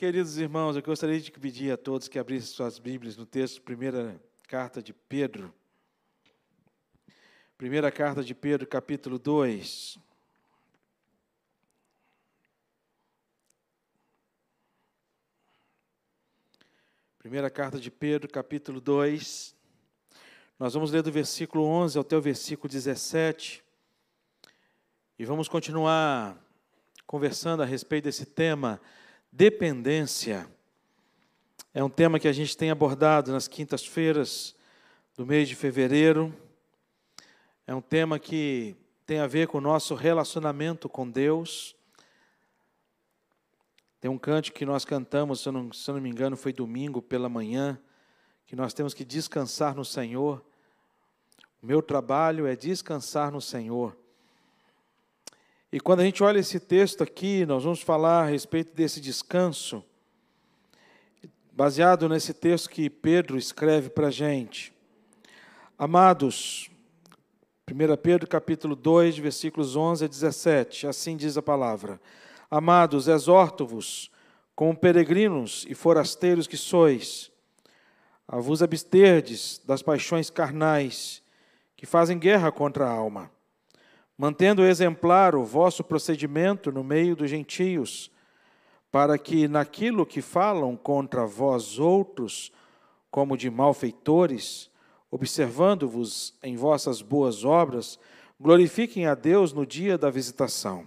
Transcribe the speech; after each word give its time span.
Queridos 0.00 0.38
irmãos, 0.38 0.76
eu 0.76 0.82
gostaria 0.82 1.20
de 1.20 1.30
pedir 1.30 1.70
a 1.70 1.76
todos 1.76 2.08
que 2.08 2.18
abrissem 2.18 2.54
suas 2.54 2.78
Bíblias 2.78 3.18
no 3.18 3.26
texto, 3.26 3.60
primeira 3.60 4.18
carta 4.48 4.82
de 4.82 4.94
Pedro. 4.94 5.52
Primeira 7.58 7.92
carta 7.92 8.24
de 8.24 8.34
Pedro, 8.34 8.66
capítulo 8.66 9.18
2. 9.18 9.98
Primeira 17.18 17.50
carta 17.50 17.78
de 17.78 17.90
Pedro, 17.90 18.26
capítulo 18.30 18.80
2. 18.80 19.54
Nós 20.58 20.72
vamos 20.72 20.90
ler 20.92 21.02
do 21.02 21.12
versículo 21.12 21.64
11 21.64 21.98
até 21.98 22.16
o 22.16 22.22
versículo 22.22 22.70
17. 22.72 23.62
E 25.18 25.26
vamos 25.26 25.46
continuar 25.46 26.42
conversando 27.06 27.62
a 27.62 27.66
respeito 27.66 28.04
desse 28.04 28.24
tema 28.24 28.80
Dependência 29.32 30.50
é 31.72 31.84
um 31.84 31.88
tema 31.88 32.18
que 32.18 32.26
a 32.26 32.32
gente 32.32 32.56
tem 32.56 32.68
abordado 32.68 33.30
nas 33.30 33.46
quintas-feiras 33.46 34.56
do 35.16 35.24
mês 35.24 35.48
de 35.48 35.54
fevereiro. 35.54 36.34
É 37.64 37.72
um 37.72 37.80
tema 37.80 38.18
que 38.18 38.76
tem 39.06 39.20
a 39.20 39.28
ver 39.28 39.46
com 39.46 39.58
o 39.58 39.60
nosso 39.60 39.94
relacionamento 39.94 40.88
com 40.88 41.08
Deus. 41.08 41.76
Tem 44.00 44.10
um 44.10 44.18
cântico 44.18 44.58
que 44.58 44.66
nós 44.66 44.84
cantamos, 44.84 45.40
se 45.42 45.48
eu, 45.48 45.52
não, 45.52 45.72
se 45.72 45.88
eu 45.88 45.94
não 45.94 46.02
me 46.02 46.10
engano, 46.10 46.36
foi 46.36 46.52
domingo 46.52 47.00
pela 47.00 47.28
manhã, 47.28 47.80
que 48.46 48.56
nós 48.56 48.74
temos 48.74 48.92
que 48.92 49.04
descansar 49.04 49.76
no 49.76 49.84
Senhor. 49.84 50.44
O 51.62 51.66
meu 51.66 51.80
trabalho 51.80 52.48
é 52.48 52.56
descansar 52.56 53.30
no 53.30 53.40
Senhor. 53.40 53.96
E 55.72 55.78
quando 55.78 56.00
a 56.00 56.04
gente 56.04 56.20
olha 56.24 56.40
esse 56.40 56.58
texto 56.58 57.04
aqui, 57.04 57.46
nós 57.46 57.62
vamos 57.62 57.80
falar 57.80 58.22
a 58.22 58.28
respeito 58.28 58.74
desse 58.74 59.00
descanso, 59.00 59.84
baseado 61.52 62.08
nesse 62.08 62.34
texto 62.34 62.68
que 62.68 62.90
Pedro 62.90 63.38
escreve 63.38 63.88
para 63.88 64.08
a 64.08 64.10
gente. 64.10 64.72
Amados, 65.78 66.68
1 67.70 67.96
Pedro 68.02 68.26
capítulo 68.26 68.74
2, 68.74 69.18
versículos 69.18 69.76
11 69.76 70.06
a 70.06 70.08
17, 70.08 70.88
assim 70.88 71.16
diz 71.16 71.36
a 71.36 71.42
palavra. 71.42 72.00
Amados, 72.50 73.06
exorto-vos, 73.06 74.10
como 74.56 74.76
peregrinos 74.76 75.64
e 75.68 75.74
forasteiros 75.76 76.48
que 76.48 76.56
sois, 76.56 77.30
a 78.26 78.40
vos 78.40 78.60
absterdes 78.60 79.60
das 79.64 79.82
paixões 79.82 80.30
carnais, 80.30 81.22
que 81.76 81.86
fazem 81.86 82.18
guerra 82.18 82.50
contra 82.50 82.86
a 82.86 82.90
alma 82.90 83.30
mantendo 84.20 84.66
exemplar 84.66 85.34
o 85.34 85.46
vosso 85.46 85.82
procedimento 85.82 86.70
no 86.70 86.84
meio 86.84 87.16
dos 87.16 87.30
gentios, 87.30 88.10
para 88.92 89.16
que 89.16 89.48
naquilo 89.48 90.04
que 90.04 90.20
falam 90.20 90.76
contra 90.76 91.24
vós 91.24 91.78
outros, 91.78 92.52
como 93.10 93.34
de 93.34 93.48
malfeitores, 93.48 94.70
observando-vos 95.10 96.34
em 96.42 96.54
vossas 96.54 97.00
boas 97.00 97.46
obras, 97.46 97.98
glorifiquem 98.38 99.06
a 99.06 99.14
Deus 99.14 99.54
no 99.54 99.64
dia 99.64 99.96
da 99.96 100.10
visitação. 100.10 100.84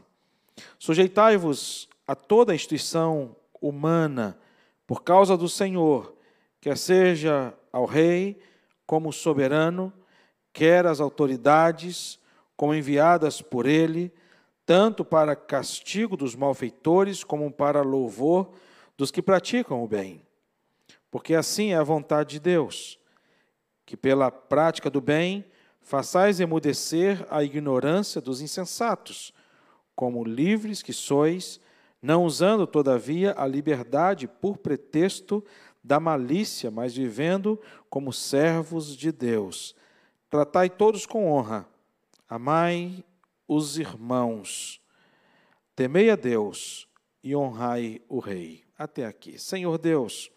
Sujeitai-vos 0.78 1.90
a 2.06 2.14
toda 2.14 2.52
a 2.52 2.56
instituição 2.56 3.36
humana, 3.60 4.38
por 4.86 5.02
causa 5.02 5.36
do 5.36 5.50
Senhor, 5.50 6.16
quer 6.62 6.78
seja 6.78 7.52
ao 7.72 7.86
rei 7.86 8.40
como 8.86 9.12
soberano, 9.12 9.92
quer 10.54 10.86
às 10.86 11.00
autoridades, 11.00 12.22
como 12.56 12.74
enviadas 12.74 13.42
por 13.42 13.66
ele, 13.66 14.14
tanto 14.66 15.04
para 15.04 15.36
castigo 15.36 16.16
dos 16.16 16.36
malfeitores, 16.36 17.24
como 17.24 17.52
para 17.52 17.82
louvor 17.82 18.52
dos 18.98 19.12
que 19.12 19.22
praticam 19.22 19.84
o 19.84 19.88
bem. 19.88 20.22
Porque 21.12 21.36
assim 21.36 21.72
é 21.72 21.76
a 21.76 21.84
vontade 21.84 22.32
de 22.32 22.40
Deus, 22.40 23.00
que 23.86 23.98
pela 23.98 24.32
prática 24.32 24.90
do 24.90 25.02
bem 25.02 25.46
façais 25.82 26.40
emudecer 26.40 27.26
a 27.30 27.44
ignorância 27.44 28.22
dos 28.22 28.42
insensatos, 28.42 29.34
como 29.96 30.24
livres 30.24 30.82
que 30.82 30.94
sois, 30.94 31.60
não 32.02 32.24
usando, 32.26 32.66
todavia, 32.66 33.34
a 33.38 33.46
liberdade 33.46 34.28
por 34.28 34.58
pretexto 34.58 35.44
da 35.84 36.00
malícia, 36.00 36.72
mas 36.72 36.96
vivendo 36.96 37.60
como 37.90 38.14
servos 38.14 38.96
de 38.96 39.12
Deus. 39.12 39.76
Tratai 40.30 40.70
todos 40.70 41.06
com 41.06 41.32
honra 41.32 41.68
Amai 42.34 43.06
os 43.48 43.78
irmãos, 43.78 44.82
temei 45.76 46.10
a 46.10 46.16
Deus 46.16 46.90
e 47.24 47.36
honrai 47.36 48.02
o 48.10 48.18
Rei. 48.18 48.64
Até 48.76 49.06
aqui. 49.06 49.38
Senhor 49.38 49.78
Deus, 49.78 50.32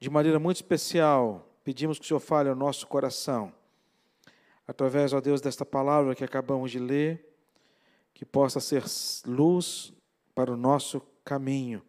de 0.00 0.08
maneira 0.08 0.38
muito 0.38 0.56
especial, 0.56 1.46
pedimos 1.62 1.98
que 1.98 2.06
o 2.06 2.08
Senhor 2.08 2.20
fale 2.20 2.48
ao 2.48 2.56
nosso 2.56 2.86
coração, 2.86 3.52
através, 4.66 5.12
ó 5.12 5.20
Deus, 5.20 5.42
desta 5.42 5.62
palavra 5.62 6.14
que 6.14 6.24
acabamos 6.24 6.70
de 6.70 6.78
ler, 6.78 7.22
que 8.14 8.24
possa 8.24 8.58
ser 8.58 8.82
luz 9.26 9.92
para 10.34 10.50
o 10.50 10.56
nosso 10.56 11.02
caminho, 11.22 11.82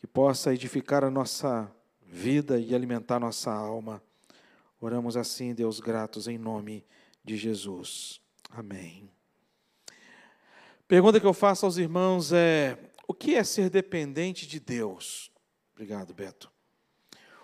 que 0.00 0.06
possa 0.06 0.54
edificar 0.54 1.04
a 1.04 1.10
nossa 1.10 1.70
vida 2.00 2.58
e 2.58 2.74
alimentar 2.74 3.20
nossa 3.20 3.52
alma. 3.52 4.02
Oramos 4.80 5.18
assim, 5.18 5.52
Deus, 5.52 5.80
gratos 5.80 6.26
em 6.26 6.38
nome 6.38 6.76
de 6.78 6.84
de 7.24 7.36
Jesus. 7.36 8.20
Amém. 8.50 9.10
Pergunta 10.86 11.18
que 11.18 11.26
eu 11.26 11.32
faço 11.32 11.64
aos 11.64 11.76
irmãos 11.76 12.32
é: 12.32 12.78
o 13.06 13.14
que 13.14 13.34
é 13.34 13.44
ser 13.44 13.70
dependente 13.70 14.46
de 14.46 14.60
Deus? 14.60 15.30
Obrigado, 15.72 16.12
Beto. 16.12 16.50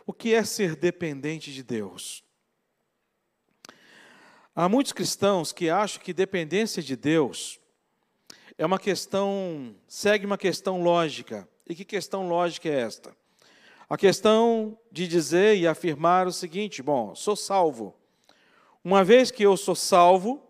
O 0.04 0.12
que 0.12 0.34
é 0.34 0.42
ser 0.44 0.76
dependente 0.76 1.52
de 1.52 1.62
Deus? 1.62 2.24
Há 4.54 4.68
muitos 4.68 4.92
cristãos 4.92 5.52
que 5.52 5.70
acham 5.70 6.02
que 6.02 6.12
dependência 6.12 6.82
de 6.82 6.96
Deus 6.96 7.60
é 8.58 8.66
uma 8.66 8.78
questão, 8.78 9.74
segue 9.86 10.26
uma 10.26 10.36
questão 10.36 10.82
lógica. 10.82 11.48
E 11.68 11.74
que 11.74 11.84
questão 11.84 12.28
lógica 12.28 12.68
é 12.68 12.80
esta? 12.80 13.16
A 13.88 13.96
questão 13.96 14.78
de 14.90 15.06
dizer 15.06 15.56
e 15.56 15.66
afirmar 15.66 16.26
o 16.26 16.32
seguinte: 16.32 16.82
bom, 16.82 17.14
sou 17.14 17.36
salvo. 17.36 17.97
Uma 18.88 19.04
vez 19.04 19.30
que 19.30 19.42
eu 19.42 19.54
sou 19.54 19.74
salvo, 19.74 20.42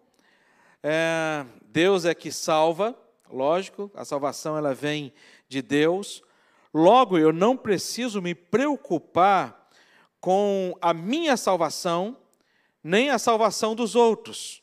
é, 0.81 1.44
Deus 1.60 2.04
é 2.04 2.15
que 2.15 2.31
salva, 2.31 2.97
lógico, 3.28 3.91
a 3.97 4.04
salvação 4.04 4.56
ela 4.56 4.72
vem 4.72 5.12
de 5.49 5.60
Deus. 5.60 6.22
Logo, 6.72 7.19
eu 7.19 7.32
não 7.32 7.56
preciso 7.56 8.22
me 8.22 8.37
preocupar 8.37 9.69
com 10.21 10.72
a 10.81 10.94
minha 10.94 11.37
salvação, 11.37 12.16
nem 12.81 13.10
a 13.10 13.19
salvação 13.19 13.75
dos 13.75 13.97
outros. 13.97 14.62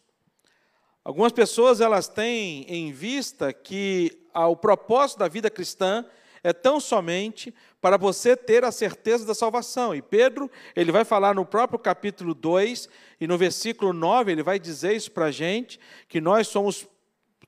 Algumas 1.04 1.34
pessoas 1.34 1.82
elas 1.82 2.08
têm 2.08 2.64
em 2.70 2.94
vista 2.94 3.52
que 3.52 4.26
o 4.34 4.56
propósito 4.56 5.20
da 5.20 5.28
vida 5.28 5.50
cristã 5.50 6.06
é 6.46 6.54
tão 6.54 6.80
somente 6.80 7.52
para 7.82 7.98
você 7.98 8.38
ter 8.38 8.64
a 8.64 8.72
certeza 8.72 9.26
da 9.26 9.34
salvação. 9.34 9.96
E 9.96 10.02
Pedro, 10.02 10.50
ele 10.76 10.92
vai 10.92 11.04
falar 11.04 11.34
no 11.34 11.44
próprio 11.44 11.80
capítulo 11.80 12.36
2 12.36 12.88
e 13.20 13.26
no 13.26 13.36
versículo 13.36 13.92
9, 13.92 14.32
ele 14.32 14.44
vai 14.44 14.60
dizer 14.60 14.96
isso 14.96 15.12
para 15.12 15.26
a 15.26 15.32
gente, 15.32 15.80
que 16.08 16.22
nós 16.22 16.48
somos, 16.48 16.88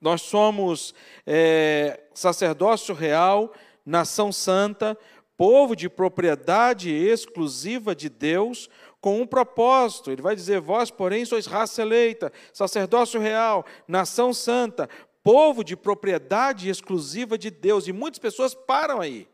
nós 0.02 0.24
somos 0.24 0.96
é, 1.28 2.00
sacerdócio 2.12 2.96
real, 2.96 3.53
nação 3.85 4.31
santa, 4.31 4.97
povo 5.38 5.75
de 5.75 5.88
propriedade 5.88 6.90
exclusiva 6.90 7.96
de 7.96 8.09
Deus, 8.09 8.68
com 9.00 9.22
um 9.22 9.28
propósito. 9.28 10.12
Ele 10.12 10.22
vai 10.22 10.35
dizer: 10.35 10.59
Vós, 10.59 10.90
porém, 10.90 11.24
sois 11.24 11.46
raça 11.46 11.81
eleita, 11.81 12.31
sacerdócio 12.52 13.22
real, 13.22 13.64
nação 13.88 14.34
santa, 14.34 14.90
povo 15.28 15.62
de 15.62 15.76
propriedade 15.76 16.70
exclusiva 16.70 17.38
de 17.38 17.52
Deus. 17.52 17.86
E 17.86 17.92
muitas 17.92 18.18
pessoas 18.18 18.56
param 18.56 19.02
aí, 19.02 19.28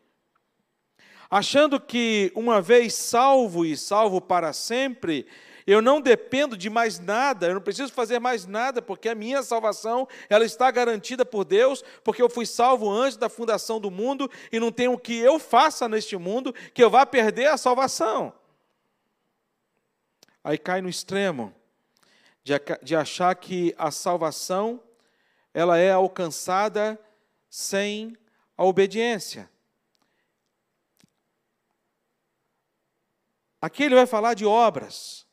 achando 1.30 1.78
que 1.78 2.32
uma 2.34 2.60
vez 2.60 2.94
salvo 2.94 3.64
e 3.64 3.76
salvo 3.76 4.20
para 4.20 4.52
sempre, 4.52 5.24
eu 5.64 5.80
não 5.80 6.00
dependo 6.00 6.56
de 6.56 6.68
mais 6.68 6.98
nada, 6.98 7.46
eu 7.46 7.54
não 7.54 7.60
preciso 7.60 7.92
fazer 7.92 8.18
mais 8.18 8.44
nada, 8.44 8.82
porque 8.82 9.08
a 9.08 9.14
minha 9.14 9.40
salvação, 9.44 10.08
ela 10.28 10.44
está 10.44 10.68
garantida 10.68 11.24
por 11.24 11.44
Deus, 11.44 11.84
porque 12.02 12.20
eu 12.20 12.28
fui 12.28 12.44
salvo 12.44 12.90
antes 12.90 13.16
da 13.16 13.28
fundação 13.28 13.78
do 13.78 13.88
mundo 13.88 14.28
e 14.50 14.58
não 14.58 14.72
tem 14.72 14.88
o 14.88 14.98
que 14.98 15.16
eu 15.16 15.38
faça 15.38 15.88
neste 15.88 16.16
mundo 16.16 16.52
que 16.74 16.82
eu 16.82 16.90
vá 16.90 17.06
perder 17.06 17.46
a 17.46 17.56
salvação. 17.56 18.32
Aí 20.42 20.58
cai 20.58 20.82
no 20.82 20.88
extremo 20.88 21.54
de 22.82 22.96
achar 22.96 23.32
que 23.36 23.72
a 23.78 23.92
salvação 23.92 24.82
ela 25.54 25.78
é 25.78 25.92
alcançada 25.92 27.00
sem 27.48 28.16
a 28.56 28.64
obediência. 28.64 29.48
Aqui 33.62 33.84
ele 33.84 33.94
vai 33.94 34.04
falar 34.04 34.34
de 34.34 34.44
obras. 34.44 35.24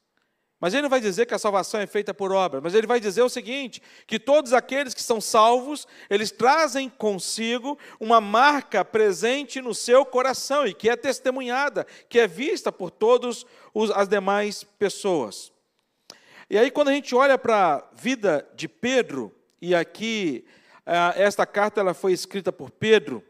Mas 0.62 0.76
ele 0.76 0.84
não 0.84 0.90
vai 0.90 1.02
dizer 1.02 1.26
que 1.26 1.34
a 1.34 1.40
salvação 1.40 1.82
é 1.82 1.88
feita 1.88 2.14
por 2.14 2.32
obra, 2.32 2.62
mas 2.62 2.76
ele 2.76 2.86
vai 2.86 3.00
dizer 3.00 3.24
o 3.24 3.30
seguinte: 3.30 3.82
que 4.06 4.20
todos 4.20 4.54
aqueles 4.54 4.94
que 4.94 5.02
são 5.02 5.20
salvos, 5.20 5.88
eles 6.08 6.30
trazem 6.30 6.88
consigo 6.88 7.80
uma 8.00 8.22
marca 8.22 8.86
presente 8.86 9.60
no 9.60 9.74
seu 9.74 10.06
coração 10.06 10.68
e 10.68 10.74
que 10.76 10.88
é 10.88 10.96
testemunhada, 10.96 11.88
que 12.08 12.20
é 12.20 12.28
vista 12.28 12.72
por 12.72 12.92
todas 12.92 13.44
as 13.96 14.08
demais 14.08 14.64
pessoas. 14.64 15.52
E 16.48 16.60
aí, 16.60 16.70
quando 16.70 16.90
a 16.90 16.94
gente 16.94 17.16
olha 17.16 17.40
para 17.40 17.78
a 17.78 17.84
vida 17.96 18.48
de 18.54 18.68
Pedro, 18.68 19.36
e 19.62 19.76
aqui 19.76 20.44
esta 21.16 21.46
carta 21.46 21.80
ela 21.80 21.94
foi 21.94 22.12
escrita 22.12 22.52
por 22.52 22.72
Pedro, 22.72 23.24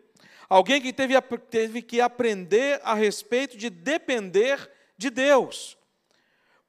alguém 0.48 0.82
que 0.82 0.94
teve, 0.94 1.20
teve 1.50 1.82
que 1.82 2.00
aprender 2.00 2.80
a 2.84 2.94
respeito 2.94 3.58
de 3.58 3.70
depender 3.70 4.72
de 4.98 5.10
Deus. 5.10 5.78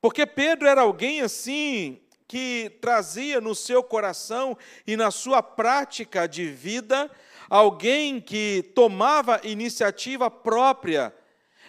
Porque 0.00 0.26
Pedro 0.26 0.66
era 0.66 0.82
alguém 0.82 1.20
assim 1.20 2.00
que 2.26 2.78
trazia 2.80 3.40
no 3.40 3.54
seu 3.54 3.82
coração 3.82 4.56
e 4.86 4.96
na 4.96 5.10
sua 5.10 5.42
prática 5.42 6.26
de 6.26 6.46
vida 6.46 7.10
alguém 7.48 8.20
que 8.20 8.72
tomava 8.74 9.40
iniciativa 9.44 10.30
própria, 10.30 11.14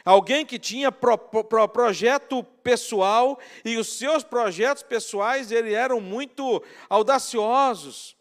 alguém 0.06 0.46
que 0.46 0.57
tinha 0.57 0.92
pro, 0.92 1.18
pro, 1.18 1.68
projeto 1.68 2.46
pessoal 2.63 3.39
e 3.63 3.77
os 3.77 3.98
seus 3.98 4.24
projetos 4.24 4.83
pessoais 4.83 5.51
ele 5.51 5.74
eram 5.74 6.00
muito 6.00 6.63
audaciosos. 6.89 8.15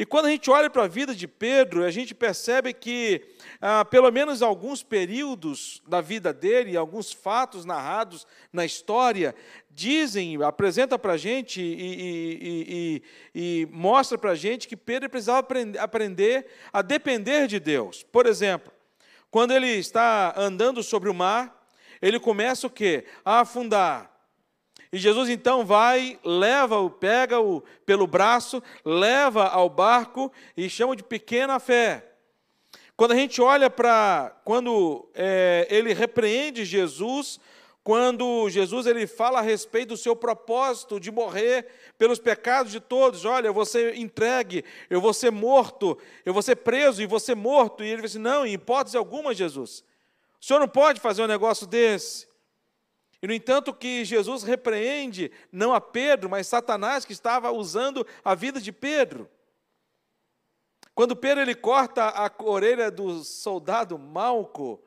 E 0.00 0.06
quando 0.06 0.26
a 0.26 0.30
gente 0.30 0.50
olha 0.50 0.70
para 0.70 0.84
a 0.84 0.88
vida 0.88 1.14
de 1.14 1.28
Pedro, 1.28 1.84
a 1.84 1.90
gente 1.90 2.14
percebe 2.14 2.72
que, 2.72 3.20
ah, 3.60 3.84
pelo 3.84 4.10
menos 4.10 4.40
alguns 4.40 4.82
períodos 4.82 5.82
da 5.86 6.00
vida 6.00 6.32
dele, 6.32 6.74
alguns 6.74 7.12
fatos 7.12 7.66
narrados 7.66 8.26
na 8.50 8.64
história, 8.64 9.34
dizem, 9.70 10.42
apresenta 10.42 10.98
para 10.98 11.12
a 11.12 11.16
gente 11.18 11.60
e, 11.60 11.74
e, 11.74 13.02
e, 13.34 13.62
e 13.62 13.68
mostra 13.70 14.16
para 14.16 14.30
a 14.30 14.34
gente 14.34 14.66
que 14.66 14.74
Pedro 14.74 15.10
precisava 15.10 15.46
aprender 15.78 16.46
a 16.72 16.80
depender 16.80 17.46
de 17.46 17.60
Deus. 17.60 18.02
Por 18.02 18.24
exemplo, 18.24 18.72
quando 19.30 19.52
ele 19.52 19.68
está 19.68 20.32
andando 20.34 20.82
sobre 20.82 21.10
o 21.10 21.14
mar, 21.14 21.59
ele 22.00 22.18
começa 22.18 22.66
o 22.66 22.70
quê? 22.70 23.04
A 23.24 23.40
afundar. 23.40 24.10
E 24.92 24.98
Jesus 24.98 25.28
então 25.28 25.64
vai, 25.64 26.18
leva-o, 26.24 26.90
pega-o 26.90 27.62
pelo 27.86 28.06
braço, 28.06 28.62
leva 28.84 29.46
ao 29.46 29.68
barco 29.68 30.32
e 30.56 30.68
chama 30.68 30.96
de 30.96 31.04
pequena 31.04 31.60
fé. 31.60 32.06
Quando 32.96 33.12
a 33.12 33.16
gente 33.16 33.40
olha 33.40 33.70
para 33.70 34.36
quando 34.44 35.08
é, 35.14 35.66
ele 35.70 35.94
repreende 35.94 36.64
Jesus, 36.64 37.38
quando 37.84 38.48
Jesus 38.50 38.86
ele 38.86 39.06
fala 39.06 39.38
a 39.38 39.42
respeito 39.42 39.90
do 39.90 39.96
seu 39.96 40.14
propósito 40.14 41.00
de 41.00 41.10
morrer 41.10 41.66
pelos 41.96 42.18
pecados 42.18 42.72
de 42.72 42.80
todos, 42.80 43.24
olha, 43.24 43.46
eu 43.46 43.54
vou 43.54 43.64
ser 43.64 43.96
entregue, 43.96 44.64
eu 44.90 45.00
vou 45.00 45.14
ser 45.14 45.30
morto, 45.30 45.96
eu 46.26 46.32
vou 46.34 46.42
ser 46.42 46.56
preso 46.56 47.02
e 47.02 47.20
ser 47.20 47.36
morto. 47.36 47.82
E 47.82 47.88
ele 47.88 48.02
diz: 48.02 48.10
assim, 48.10 48.18
não, 48.18 48.44
em 48.44 48.52
hipótese 48.52 48.96
alguma, 48.96 49.32
Jesus, 49.32 49.82
o 50.40 50.44
senhor 50.44 50.58
não 50.58 50.68
pode 50.68 51.00
fazer 51.00 51.22
um 51.22 51.26
negócio 51.26 51.66
desse. 51.66 52.28
E, 53.22 53.26
no 53.26 53.34
entanto, 53.34 53.74
que 53.74 54.04
Jesus 54.04 54.42
repreende 54.42 55.30
não 55.52 55.74
a 55.74 55.80
Pedro, 55.80 56.30
mas 56.30 56.46
Satanás 56.46 57.04
que 57.04 57.12
estava 57.12 57.50
usando 57.52 58.06
a 58.24 58.34
vida 58.34 58.60
de 58.60 58.72
Pedro. 58.72 59.28
Quando 60.94 61.14
Pedro 61.14 61.42
ele 61.42 61.54
corta 61.54 62.04
a 62.04 62.32
orelha 62.42 62.90
do 62.90 63.22
soldado 63.22 63.98
Malco, 63.98 64.82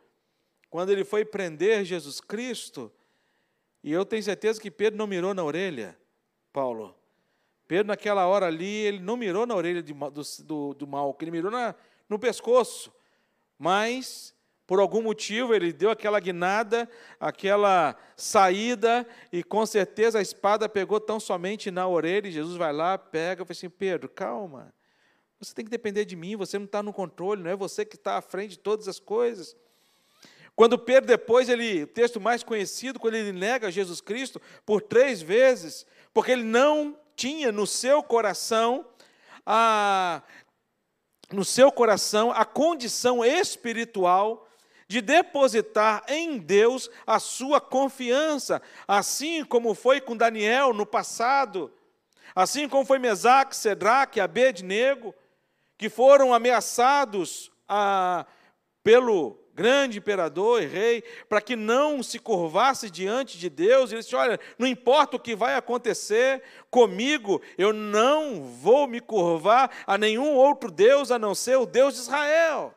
quando 0.70 0.92
ele 0.92 1.04
foi 1.04 1.24
prender 1.24 1.86
Jesus 1.86 2.20
Cristo, 2.20 2.92
e 3.84 3.92
eu 3.92 4.06
tenho 4.06 4.24
certeza 4.24 4.60
que 4.60 4.72
Pedro 4.72 4.98
não 4.98 5.06
mirou 5.06 5.34
na 5.34 5.44
orelha, 5.44 5.98
Paulo. 6.52 6.96
Pedro, 7.68 7.88
naquela 7.88 8.26
hora 8.26 8.48
ali, 8.48 8.66
ele 8.66 9.00
não 9.00 9.16
mirou 9.16 9.46
na 9.46 9.56
orelha 9.56 9.84
de, 9.84 9.94
do, 9.94 10.22
do, 10.44 10.74
do 10.74 10.88
Malco, 10.88 11.24
ele 11.24 11.32
mirou 11.32 11.52
na, 11.52 11.76
no 12.10 12.18
pescoço. 12.18 12.92
Mas 13.58 14.34
por 14.66 14.80
algum 14.80 15.02
motivo 15.02 15.54
ele 15.54 15.74
deu 15.74 15.90
aquela 15.90 16.20
guinada, 16.20 16.90
aquela 17.20 17.96
saída, 18.16 19.06
e 19.32 19.44
com 19.44 19.66
certeza 19.66 20.20
a 20.20 20.22
espada 20.22 20.70
pegou 20.70 21.00
tão 21.00 21.20
somente 21.20 21.70
na 21.70 21.88
orelha, 21.88 22.28
e 22.28 22.32
Jesus 22.32 22.58
vai 22.58 22.72
lá, 22.72 22.98
pega 22.98 23.44
e 23.44 23.46
fala 23.46 23.52
assim: 23.52 23.70
Pedro, 23.70 24.10
calma, 24.10 24.74
você 25.40 25.54
tem 25.54 25.66
que 25.66 25.72
depender 25.72 26.06
de 26.06 26.16
mim, 26.16 26.36
você 26.36 26.58
não 26.58 26.66
está 26.66 26.82
no 26.82 26.94
controle, 26.94 27.44
não 27.44 27.52
é 27.52 27.56
você 27.56 27.84
que 27.84 27.96
está 27.96 28.18
à 28.18 28.22
frente 28.22 28.52
de 28.52 28.60
todas 28.60 28.88
as 28.88 29.00
coisas. 29.00 29.56
Quando 30.56 30.78
Pedro, 30.78 31.08
depois, 31.08 31.50
ele, 31.50 31.84
o 31.84 31.88
texto 31.88 32.22
mais 32.22 32.44
conhecido, 32.44 33.00
quando 33.00 33.16
ele 33.16 33.32
nega 33.32 33.72
Jesus 33.72 34.00
Cristo 34.00 34.40
por 34.66 34.82
três 34.82 35.22
vezes, 35.22 35.86
porque 36.14 36.32
ele 36.32 36.44
não 36.44 36.98
tinha 37.16 37.52
no 37.52 37.66
seu 37.66 38.04
coração 38.04 38.86
a, 39.46 40.22
no 41.32 41.44
seu 41.44 41.72
coração 41.72 42.32
a 42.32 42.46
condição 42.46 43.26
espiritual 43.26 44.43
de 44.94 45.02
depositar 45.02 46.04
em 46.08 46.38
Deus 46.38 46.88
a 47.04 47.18
sua 47.20 47.60
confiança, 47.60 48.62
assim 48.88 49.44
como 49.44 49.74
foi 49.74 50.00
com 50.00 50.16
Daniel 50.16 50.72
no 50.72 50.86
passado, 50.86 51.74
assim 52.36 52.70
como 52.70 52.86
foi 52.86 53.00
Mesaque, 53.00 53.56
Cedraque, 53.56 54.20
Abednego, 54.20 55.16
que 55.80 55.90
foram 55.90 56.32
ameaçados 56.32 57.52
a, 57.68 58.24
pelo 58.84 59.36
grande 59.56 59.98
imperador 59.98 60.62
e 60.62 60.68
rei, 60.68 61.04
para 61.28 61.42
que 61.42 61.56
não 61.56 62.04
se 62.04 62.20
curvasse 62.20 62.88
diante 62.88 63.40
de 63.40 63.50
Deus. 63.50 63.92
Ele 63.92 64.02
disse: 64.02 64.16
Olha, 64.16 64.40
não 64.60 64.68
importa 64.68 65.18
o 65.18 65.20
que 65.20 65.36
vai 65.36 65.56
acontecer 65.56 66.44
comigo, 66.70 67.42
eu 67.58 67.74
não 67.74 68.44
vou 68.44 68.88
me 68.88 69.00
curvar 69.00 69.72
a 69.88 69.98
nenhum 69.98 70.36
outro 70.36 70.70
Deus 70.70 71.10
a 71.10 71.18
não 71.18 71.34
ser 71.34 71.58
o 71.58 71.66
Deus 71.66 71.96
de 71.96 72.02
Israel. 72.02 72.76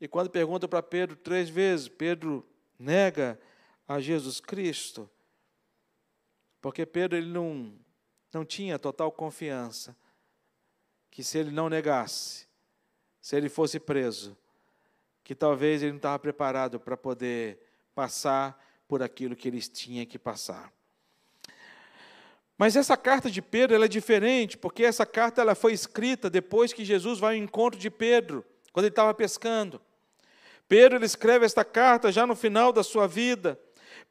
E 0.00 0.08
quando 0.08 0.30
pergunta 0.30 0.66
para 0.66 0.82
Pedro 0.82 1.16
três 1.16 1.48
vezes, 1.48 1.88
Pedro 1.88 2.46
nega 2.78 3.38
a 3.86 4.00
Jesus 4.00 4.40
Cristo, 4.40 5.10
porque 6.60 6.86
Pedro 6.86 7.18
ele 7.18 7.30
não, 7.30 7.74
não 8.32 8.44
tinha 8.44 8.78
total 8.78 9.12
confiança 9.12 9.96
que 11.10 11.24
se 11.24 11.38
ele 11.38 11.50
não 11.50 11.68
negasse, 11.68 12.46
se 13.20 13.36
ele 13.36 13.48
fosse 13.48 13.78
preso, 13.78 14.36
que 15.22 15.34
talvez 15.34 15.82
ele 15.82 15.92
não 15.92 15.96
estava 15.98 16.18
preparado 16.18 16.80
para 16.80 16.96
poder 16.96 17.58
passar 17.94 18.58
por 18.88 19.02
aquilo 19.02 19.36
que 19.36 19.48
eles 19.48 19.68
tinham 19.68 20.06
que 20.06 20.18
passar. 20.18 20.72
Mas 22.56 22.76
essa 22.76 22.96
carta 22.96 23.30
de 23.30 23.40
Pedro 23.40 23.82
é 23.82 23.88
diferente, 23.88 24.56
porque 24.56 24.84
essa 24.84 25.06
carta 25.06 25.40
ela 25.40 25.54
foi 25.54 25.72
escrita 25.72 26.28
depois 26.30 26.72
que 26.72 26.84
Jesus 26.84 27.18
vai 27.18 27.36
ao 27.36 27.42
encontro 27.42 27.78
de 27.78 27.90
Pedro, 27.90 28.44
quando 28.72 28.84
ele 28.84 28.92
estava 28.92 29.14
pescando. 29.14 29.80
Pedro 30.70 31.04
escreve 31.04 31.44
esta 31.44 31.64
carta 31.64 32.12
já 32.12 32.24
no 32.24 32.36
final 32.36 32.72
da 32.72 32.84
sua 32.84 33.08
vida. 33.08 33.58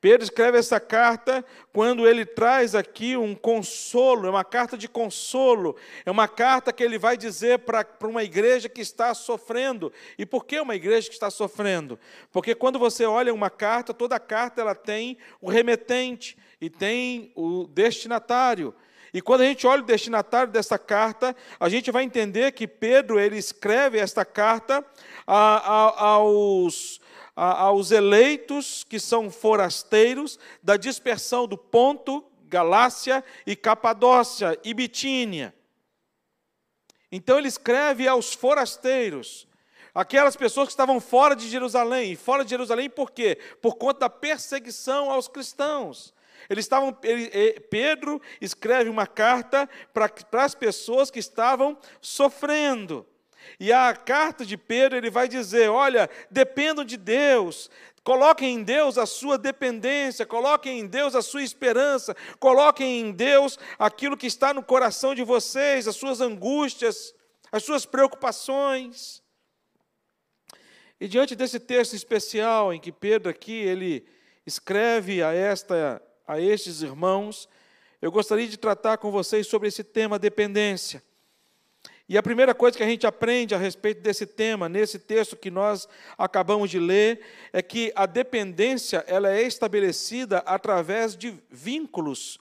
Pedro 0.02 0.26
escreve 0.26 0.58
essa 0.58 0.78
carta 0.78 1.46
quando 1.72 2.06
ele 2.06 2.26
traz 2.26 2.76
aqui 2.76 3.16
um 3.16 3.34
consolo, 3.34 4.28
é 4.28 4.30
uma 4.30 4.44
carta 4.44 4.78
de 4.78 4.90
consolo, 4.90 5.78
é 6.06 6.12
uma 6.12 6.28
carta 6.28 6.74
que 6.74 6.84
ele 6.84 7.00
vai 7.00 7.16
dizer 7.16 7.60
para 7.60 7.88
uma 8.04 8.26
igreja 8.26 8.68
que 8.68 8.82
está 8.82 9.14
sofrendo. 9.14 9.90
E 10.18 10.26
por 10.26 10.44
que 10.44 10.60
uma 10.60 10.76
igreja 10.76 11.08
que 11.08 11.14
está 11.14 11.32
sofrendo? 11.32 11.98
Porque 12.30 12.54
quando 12.54 12.78
você 12.78 13.06
olha 13.06 13.34
uma 13.34 13.50
carta, 13.50 13.94
toda 13.94 14.20
carta 14.20 14.60
ela 14.60 14.76
tem 14.76 15.18
o 15.40 15.50
remetente 15.50 16.38
e 16.60 16.70
tem 16.70 17.32
o 17.38 17.68
destinatário. 17.68 18.76
E 19.14 19.22
quando 19.22 19.42
a 19.42 19.46
gente 19.46 19.66
olha 19.66 19.82
o 19.82 19.86
destinatário 19.86 20.52
dessa 20.52 20.78
carta, 20.78 21.36
a 21.60 21.68
gente 21.68 21.92
vai 21.92 22.04
entender 22.04 22.52
que 22.52 22.68
Pedro 22.68 23.20
ele 23.20 23.38
escreve 23.38 23.98
esta 23.98 24.24
carta 24.24 24.86
a, 25.26 25.36
a, 25.36 26.04
aos, 26.12 27.02
a, 27.36 27.62
aos 27.64 27.92
eleitos 27.92 28.84
que 28.84 29.00
são 29.00 29.32
forasteiros 29.32 30.38
da 30.62 30.78
dispersão 30.78 31.48
do 31.48 31.58
Ponto, 31.58 32.24
Galácia 32.44 33.24
e 33.46 33.56
Capadócia 33.56 34.60
e 34.64 34.74
Bitínia. 34.74 35.54
Então 37.12 37.40
ele 37.40 37.48
escreve 37.48 38.08
aos 38.08 38.34
forasteiros, 38.34 39.48
aquelas 39.94 40.36
pessoas 40.36 40.68
que 40.68 40.74
estavam 40.74 41.00
fora 41.00 41.36
de 41.36 41.50
Jerusalém. 41.50 42.12
E 42.12 42.16
fora 42.16 42.44
de 42.44 42.52
Jerusalém 42.52 42.90
por 42.90 43.10
quê? 43.12 43.38
Por 43.62 43.76
conta 43.76 44.02
da 44.02 44.10
perseguição 44.10 45.10
aos 45.10 45.28
cristãos. 45.28 46.14
Eles 46.50 46.66
estavam, 46.66 46.96
ele, 47.04 47.60
Pedro 47.70 48.22
escreve 48.40 48.90
uma 48.90 49.08
carta 49.08 49.68
para, 49.94 50.08
para 50.10 50.44
as 50.44 50.54
pessoas 50.54 51.10
que 51.10 51.20
estavam 51.20 51.78
sofrendo. 52.02 53.06
E 53.60 53.72
a 53.72 53.96
carta 53.96 54.46
de 54.46 54.58
Pedro 54.58 54.98
ele 54.98 55.10
vai 55.10 55.28
dizer: 55.28 55.70
olha, 55.70 56.10
dependam 56.30 56.84
de 56.86 56.98
Deus, 56.98 57.70
Coloquem 58.04 58.56
em 58.56 58.64
Deus 58.64 58.98
a 58.98 59.06
sua 59.06 59.38
dependência, 59.38 60.26
coloquem 60.26 60.80
em 60.80 60.88
Deus 60.88 61.16
a 61.16 61.22
sua 61.22 61.44
esperança, 61.44 62.16
coloquem 62.40 63.02
em 63.02 63.12
Deus 63.12 63.60
aquilo 63.78 64.18
que 64.18 64.28
está 64.28 64.54
no 64.54 64.64
coração 64.64 65.14
de 65.14 65.24
vocês, 65.24 65.88
as 65.88 65.96
suas 65.96 66.22
angústias, 66.22 67.14
as 67.52 67.64
suas 67.64 67.86
preocupações. 67.86 69.22
E 71.00 71.08
diante 71.08 71.36
desse 71.36 71.60
texto 71.60 71.94
especial 71.94 72.74
em 72.74 72.80
que 72.80 72.92
Pedro 72.92 73.30
aqui 73.30 73.54
ele 73.54 74.08
escreve 74.46 75.22
a 75.22 75.34
esta 75.34 76.02
a 76.30 76.40
estes 76.40 76.84
irmãos, 76.84 77.50
eu 78.00 78.12
gostaria 78.12 78.48
de 78.48 78.56
tratar 78.56 79.00
com 79.00 79.10
vocês 79.10 79.48
sobre 79.48 79.68
esse 79.68 79.84
tema 79.84 80.20
dependência. 80.20 81.02
E 82.08 82.20
a 82.20 82.22
primeira 82.22 82.54
coisa 82.54 82.78
que 82.78 82.84
a 82.84 82.88
gente 82.88 83.08
aprende 83.08 83.56
a 83.56 83.58
respeito 83.58 84.02
desse 84.02 84.28
tema, 84.28 84.70
nesse 84.70 85.00
texto 85.00 85.36
que 85.36 85.50
nós 85.50 85.88
acabamos 86.16 86.70
de 86.70 86.78
ler, 86.78 87.22
é 87.52 87.64
que 87.64 87.92
a 87.96 88.06
dependência 88.06 89.04
ela 89.08 89.32
é 89.32 89.42
estabelecida 89.42 90.38
através 90.46 91.18
de 91.18 91.34
vínculos. 91.50 92.40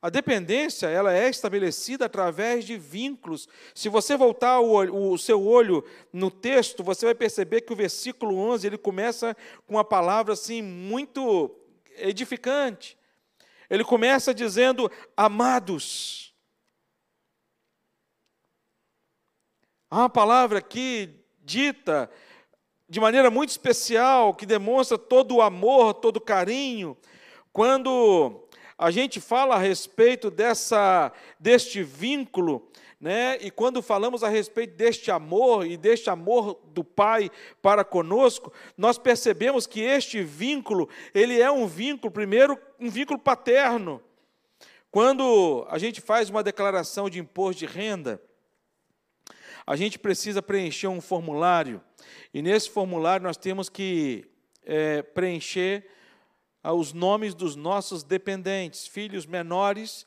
A 0.00 0.08
dependência 0.08 0.86
ela 0.86 1.14
é 1.14 1.28
estabelecida 1.28 2.06
através 2.06 2.64
de 2.64 2.78
vínculos. 2.78 3.46
Se 3.74 3.90
você 3.90 4.16
voltar 4.16 4.60
o, 4.60 5.12
o 5.12 5.18
seu 5.18 5.46
olho 5.46 5.84
no 6.10 6.30
texto, 6.30 6.82
você 6.82 7.04
vai 7.04 7.14
perceber 7.14 7.60
que 7.60 7.72
o 7.72 7.76
versículo 7.76 8.34
11 8.38 8.66
ele 8.66 8.78
começa 8.78 9.36
com 9.66 9.74
uma 9.74 9.84
palavra 9.84 10.32
assim 10.32 10.62
muito 10.62 11.54
edificante. 11.96 12.98
Ele 13.68 13.84
começa 13.84 14.34
dizendo: 14.34 14.90
amados. 15.16 16.34
Há 19.90 19.98
uma 19.98 20.10
palavra 20.10 20.58
aqui 20.58 21.24
dita 21.42 22.10
de 22.88 23.00
maneira 23.00 23.30
muito 23.30 23.50
especial, 23.50 24.34
que 24.34 24.46
demonstra 24.46 24.98
todo 24.98 25.36
o 25.36 25.42
amor, 25.42 25.94
todo 25.94 26.18
o 26.18 26.20
carinho. 26.20 26.96
Quando 27.52 28.46
a 28.76 28.90
gente 28.90 29.20
fala 29.20 29.54
a 29.54 29.58
respeito 29.58 30.30
dessa, 30.30 31.12
deste 31.38 31.82
vínculo, 31.82 32.68
né? 33.04 33.36
E 33.42 33.50
quando 33.50 33.82
falamos 33.82 34.24
a 34.24 34.30
respeito 34.30 34.76
deste 34.76 35.10
amor 35.10 35.66
e 35.66 35.76
deste 35.76 36.08
amor 36.08 36.58
do 36.72 36.82
Pai 36.82 37.30
para 37.60 37.84
conosco, 37.84 38.50
nós 38.78 38.96
percebemos 38.96 39.66
que 39.66 39.82
este 39.82 40.22
vínculo, 40.22 40.88
ele 41.14 41.38
é 41.38 41.50
um 41.50 41.66
vínculo, 41.66 42.10
primeiro, 42.10 42.58
um 42.80 42.88
vínculo 42.88 43.18
paterno. 43.18 44.00
Quando 44.90 45.66
a 45.68 45.76
gente 45.76 46.00
faz 46.00 46.30
uma 46.30 46.42
declaração 46.42 47.10
de 47.10 47.18
imposto 47.18 47.58
de 47.58 47.66
renda, 47.66 48.18
a 49.66 49.76
gente 49.76 49.98
precisa 49.98 50.40
preencher 50.40 50.88
um 50.88 51.02
formulário, 51.02 51.82
e 52.32 52.40
nesse 52.40 52.70
formulário 52.70 53.24
nós 53.24 53.36
temos 53.36 53.68
que 53.68 54.24
é, 54.64 55.02
preencher 55.02 55.90
ah, 56.62 56.72
os 56.72 56.94
nomes 56.94 57.34
dos 57.34 57.54
nossos 57.54 58.02
dependentes, 58.02 58.86
filhos 58.86 59.26
menores 59.26 60.06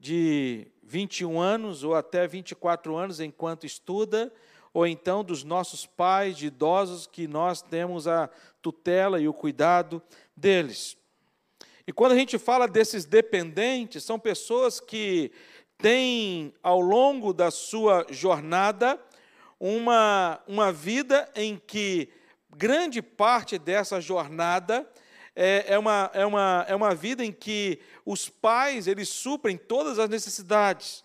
de 0.00 0.71
21 0.82 1.40
anos 1.40 1.84
ou 1.84 1.94
até 1.94 2.26
24 2.26 2.96
anos 2.96 3.20
enquanto 3.20 3.64
estuda, 3.64 4.32
ou 4.74 4.86
então 4.86 5.22
dos 5.22 5.44
nossos 5.44 5.86
pais, 5.86 6.36
de 6.36 6.46
idosos 6.46 7.06
que 7.06 7.28
nós 7.28 7.62
temos 7.62 8.08
a 8.08 8.28
tutela 8.60 9.20
e 9.20 9.28
o 9.28 9.34
cuidado 9.34 10.02
deles. 10.36 10.96
E 11.86 11.92
quando 11.92 12.12
a 12.12 12.16
gente 12.16 12.38
fala 12.38 12.66
desses 12.66 13.04
dependentes, 13.04 14.04
são 14.04 14.18
pessoas 14.18 14.80
que 14.80 15.32
tem 15.78 16.54
ao 16.62 16.80
longo 16.80 17.32
da 17.32 17.50
sua 17.50 18.06
jornada 18.08 19.00
uma, 19.58 20.40
uma 20.46 20.72
vida 20.72 21.28
em 21.34 21.56
que 21.56 22.08
grande 22.56 23.02
parte 23.02 23.58
dessa 23.58 24.00
jornada 24.00 24.86
é, 25.34 25.74
é, 25.74 25.78
uma, 25.78 26.10
é, 26.12 26.26
uma, 26.26 26.64
é 26.68 26.74
uma 26.74 26.94
vida 26.94 27.24
em 27.24 27.32
que 27.32 27.80
os 28.04 28.28
pais 28.28 28.86
eles 28.86 29.08
suprem 29.08 29.56
todas 29.56 29.98
as 29.98 30.08
necessidades. 30.08 31.04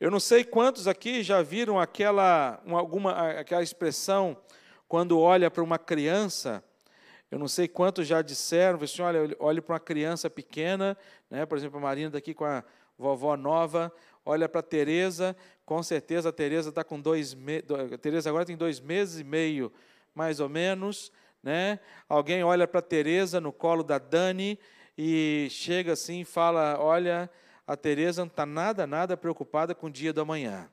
Eu 0.00 0.10
não 0.10 0.20
sei 0.20 0.44
quantos 0.44 0.86
aqui 0.86 1.22
já 1.22 1.42
viram 1.42 1.80
aquela, 1.80 2.60
uma, 2.64 2.78
alguma, 2.78 3.12
aquela 3.38 3.62
expressão 3.62 4.36
quando 4.88 5.18
olha 5.18 5.50
para 5.50 5.62
uma 5.62 5.78
criança. 5.78 6.62
Eu 7.30 7.38
não 7.38 7.48
sei 7.48 7.66
quantos 7.66 8.06
já 8.06 8.22
disseram, 8.22 8.78
assim, 8.82 9.02
olha, 9.02 9.36
olhe 9.38 9.60
para 9.60 9.74
uma 9.74 9.80
criança 9.80 10.30
pequena, 10.30 10.96
né? 11.30 11.44
por 11.44 11.58
exemplo, 11.58 11.78
a 11.78 11.80
Marina 11.80 12.10
daqui 12.10 12.32
com 12.32 12.44
a, 12.44 12.62
vovó 12.98 13.36
nova, 13.36 13.92
olha 14.24 14.48
para 14.48 14.60
a 14.60 14.62
Tereza, 14.62 15.36
com 15.64 15.82
certeza 15.82 16.30
a 16.30 16.32
Tereza 16.32 16.70
está 16.70 16.82
com 16.82 17.00
dois 17.00 17.34
meses, 17.34 17.64
Tereza 18.00 18.28
agora 18.28 18.44
tem 18.44 18.56
dois 18.56 18.80
meses 18.80 19.20
e 19.20 19.24
meio, 19.24 19.72
mais 20.14 20.40
ou 20.40 20.48
menos, 20.48 21.12
né? 21.42 21.78
Alguém 22.08 22.42
olha 22.42 22.66
para 22.66 22.80
a 22.80 22.82
Tereza 22.82 23.40
no 23.40 23.52
colo 23.52 23.82
da 23.82 23.98
Dani 23.98 24.58
e 24.96 25.48
chega 25.50 25.92
assim 25.92 26.20
e 26.20 26.24
fala, 26.24 26.78
olha, 26.80 27.30
a 27.66 27.76
Tereza 27.76 28.22
não 28.22 28.28
está 28.28 28.46
nada, 28.46 28.86
nada 28.86 29.16
preocupada 29.16 29.74
com 29.74 29.86
o 29.86 29.90
dia 29.90 30.12
da 30.12 30.24
manhã. 30.24 30.70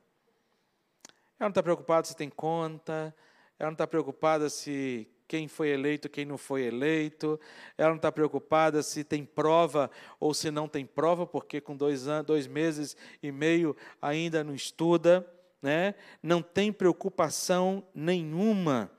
Ela 1.39 1.47
não 1.47 1.49
está 1.49 1.63
preocupada 1.63 2.07
se 2.07 2.15
tem 2.15 2.29
conta, 2.29 3.13
ela 3.59 3.69
não 3.69 3.73
está 3.73 3.87
preocupada 3.87 4.49
se 4.49 5.07
quem 5.27 5.47
foi 5.47 5.69
eleito, 5.69 6.09
quem 6.09 6.25
não 6.25 6.37
foi 6.37 6.63
eleito. 6.63 7.39
Ela 7.77 7.89
não 7.89 7.95
está 7.95 8.11
preocupada 8.11 8.83
se 8.83 9.03
tem 9.03 9.25
prova 9.25 9.89
ou 10.19 10.33
se 10.33 10.51
não 10.51 10.67
tem 10.67 10.85
prova, 10.85 11.25
porque 11.25 11.59
com 11.59 11.75
dois, 11.75 12.07
anos, 12.07 12.27
dois 12.27 12.45
meses 12.45 12.95
e 13.21 13.31
meio 13.31 13.75
ainda 14.01 14.43
não 14.43 14.53
estuda. 14.53 15.27
Né? 15.61 15.95
Não 16.21 16.41
tem 16.41 16.71
preocupação 16.71 17.83
nenhuma, 17.95 18.91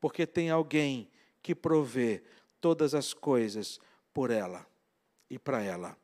porque 0.00 0.26
tem 0.26 0.50
alguém 0.50 1.10
que 1.42 1.54
provê 1.54 2.22
todas 2.60 2.94
as 2.94 3.12
coisas 3.12 3.80
por 4.12 4.30
ela 4.30 4.66
e 5.28 5.38
para 5.38 5.62
ela. 5.62 5.96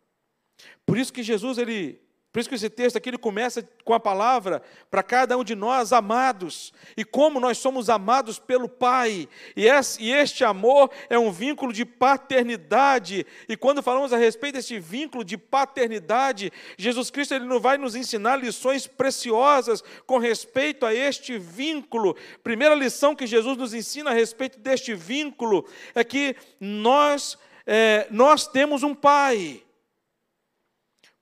Por 0.85 0.99
isso 0.99 1.13
que 1.13 1.23
Jesus 1.23 1.59
ele 1.59 2.02
por 2.33 2.41
isso 2.41 2.49
que 2.49 2.55
esse 2.55 2.71
texto 2.71 2.97
aqui 2.97 3.11
ele 3.11 3.19
começa 3.19 3.63
com 3.85 3.93
a 3.93 4.01
palavra 4.01 4.63
para 4.91 5.03
cada 5.03 5.37
um 5.37 5.45
de 5.45 5.55
nós, 5.55 5.93
amados, 5.93 6.73
e 6.97 7.05
como 7.05 7.39
nós 7.39 7.59
somos 7.59 7.91
amados 7.91 8.39
pelo 8.39 8.71
Pai. 8.71 9.29
E 9.55 9.67
este 9.67 10.43
amor 10.43 10.91
é 11.11 11.19
um 11.19 11.31
vínculo 11.31 11.75
de 11.75 11.85
paternidade. 11.85 13.27
E 13.47 13.55
quando 13.55 13.83
falamos 13.83 14.15
a 14.15 14.17
respeito 14.17 14.55
desse 14.55 14.79
vínculo 14.79 15.23
de 15.23 15.37
paternidade, 15.37 16.51
Jesus 16.79 17.11
Cristo 17.11 17.35
ele 17.35 17.45
não 17.45 17.61
vai 17.61 17.77
nos 17.77 17.95
ensinar 17.95 18.37
lições 18.37 18.87
preciosas 18.87 19.85
com 20.07 20.17
respeito 20.17 20.87
a 20.87 20.95
este 20.95 21.39
vínculo. 21.39 22.17
Primeira 22.43 22.75
lição 22.75 23.15
que 23.15 23.27
Jesus 23.27 23.59
nos 23.59 23.75
ensina 23.75 24.09
a 24.09 24.15
respeito 24.15 24.59
deste 24.59 24.95
vínculo 24.95 25.69
é 25.95 26.03
que 26.03 26.35
nós, 26.59 27.37
é, 27.67 28.07
nós 28.11 28.47
temos 28.47 28.83
um 28.83 28.95
Pai. 28.95 29.63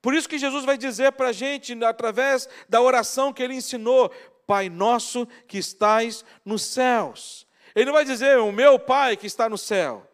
Por 0.02 0.14
isso 0.14 0.28
que 0.28 0.38
Jesus 0.38 0.64
vai 0.64 0.78
dizer 0.78 1.12
para 1.12 1.28
a 1.28 1.32
gente, 1.32 1.72
através 1.84 2.48
da 2.68 2.80
oração 2.80 3.32
que 3.32 3.42
ele 3.42 3.54
ensinou, 3.54 4.10
Pai 4.46 4.68
nosso 4.68 5.28
que 5.46 5.58
estais 5.58 6.24
nos 6.44 6.62
céus. 6.62 7.46
Ele 7.74 7.86
não 7.86 7.92
vai 7.92 8.04
dizer 8.04 8.38
o 8.38 8.50
meu 8.50 8.78
Pai 8.78 9.16
que 9.16 9.26
está 9.26 9.48
no 9.48 9.58
céu, 9.58 10.06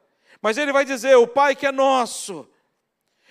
mas 0.42 0.58
ele 0.58 0.72
vai 0.72 0.84
dizer 0.84 1.16
o 1.16 1.26
Pai 1.26 1.56
que 1.56 1.66
é 1.66 1.72
nosso. 1.72 2.46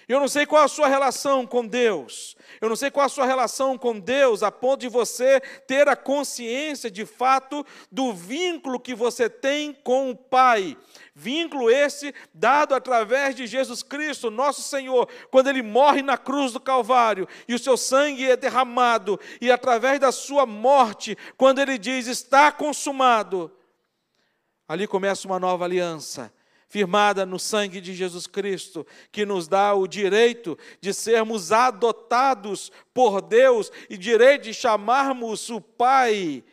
Eu 0.08 0.20
não 0.20 0.28
sei 0.28 0.46
qual 0.46 0.64
a 0.64 0.68
sua 0.68 0.88
relação 0.88 1.48
com 1.48 1.66
Deus. 1.66 2.36
Eu 2.62 2.70
não 2.70 2.76
sei 2.76 2.92
qual 2.92 3.06
a 3.06 3.10
sua 3.10 3.26
relação 3.26 3.78
com 3.78 4.00
Deus, 4.00 4.44
a 4.44 4.52
ponto 4.52 4.82
de 4.82 4.88
você 4.88 5.40
ter 5.68 5.88
a 5.88 5.96
consciência 5.96 6.92
de 6.92 7.06
fato 7.06 7.66
do 7.92 8.14
vínculo 8.14 8.80
que 8.80 8.94
você 8.94 9.28
tem 9.28 9.74
com 9.74 10.12
o 10.12 10.16
Pai. 10.16 10.78
Vínculo 11.16 11.72
esse 11.72 12.14
dado 12.34 12.76
através 12.76 13.36
de 13.36 13.48
Jesus 13.48 13.82
Cristo, 13.82 14.30
nosso 14.30 14.62
Senhor, 14.62 15.10
quando 15.32 15.50
ele 15.50 15.64
morre 15.64 16.04
na 16.04 16.18
cruz 16.18 16.52
do 16.52 16.60
Calvário 16.60 17.28
e 17.48 17.56
o 17.56 17.60
seu 17.60 17.76
sangue 17.76 18.30
é 18.30 18.38
derramado, 18.38 19.20
e 19.42 19.52
através 19.52 20.00
da 20.00 20.12
sua 20.12 20.46
morte, 20.46 21.18
quando 21.36 21.60
ele 21.60 21.78
diz: 21.78 22.06
Está 22.06 22.52
consumado, 22.52 23.52
ali 24.68 24.86
começa 24.86 25.28
uma 25.28 25.40
nova 25.40 25.66
aliança 25.66 26.32
firmada 26.76 27.26
no 27.26 27.40
sangue 27.40 27.80
de 27.80 27.94
Jesus 27.94 28.28
Cristo, 28.28 28.86
que 29.10 29.26
nos 29.26 29.48
dá 29.48 29.74
o 29.74 29.88
direito 29.88 30.58
de 30.82 30.94
sermos 30.94 31.54
adotados 31.54 32.70
por 32.94 33.22
Deus 33.22 33.72
e 33.90 33.98
direito 33.98 34.44
de 34.44 34.54
chamarmos 34.54 35.50
o 35.50 35.62
Pai, 35.62 36.44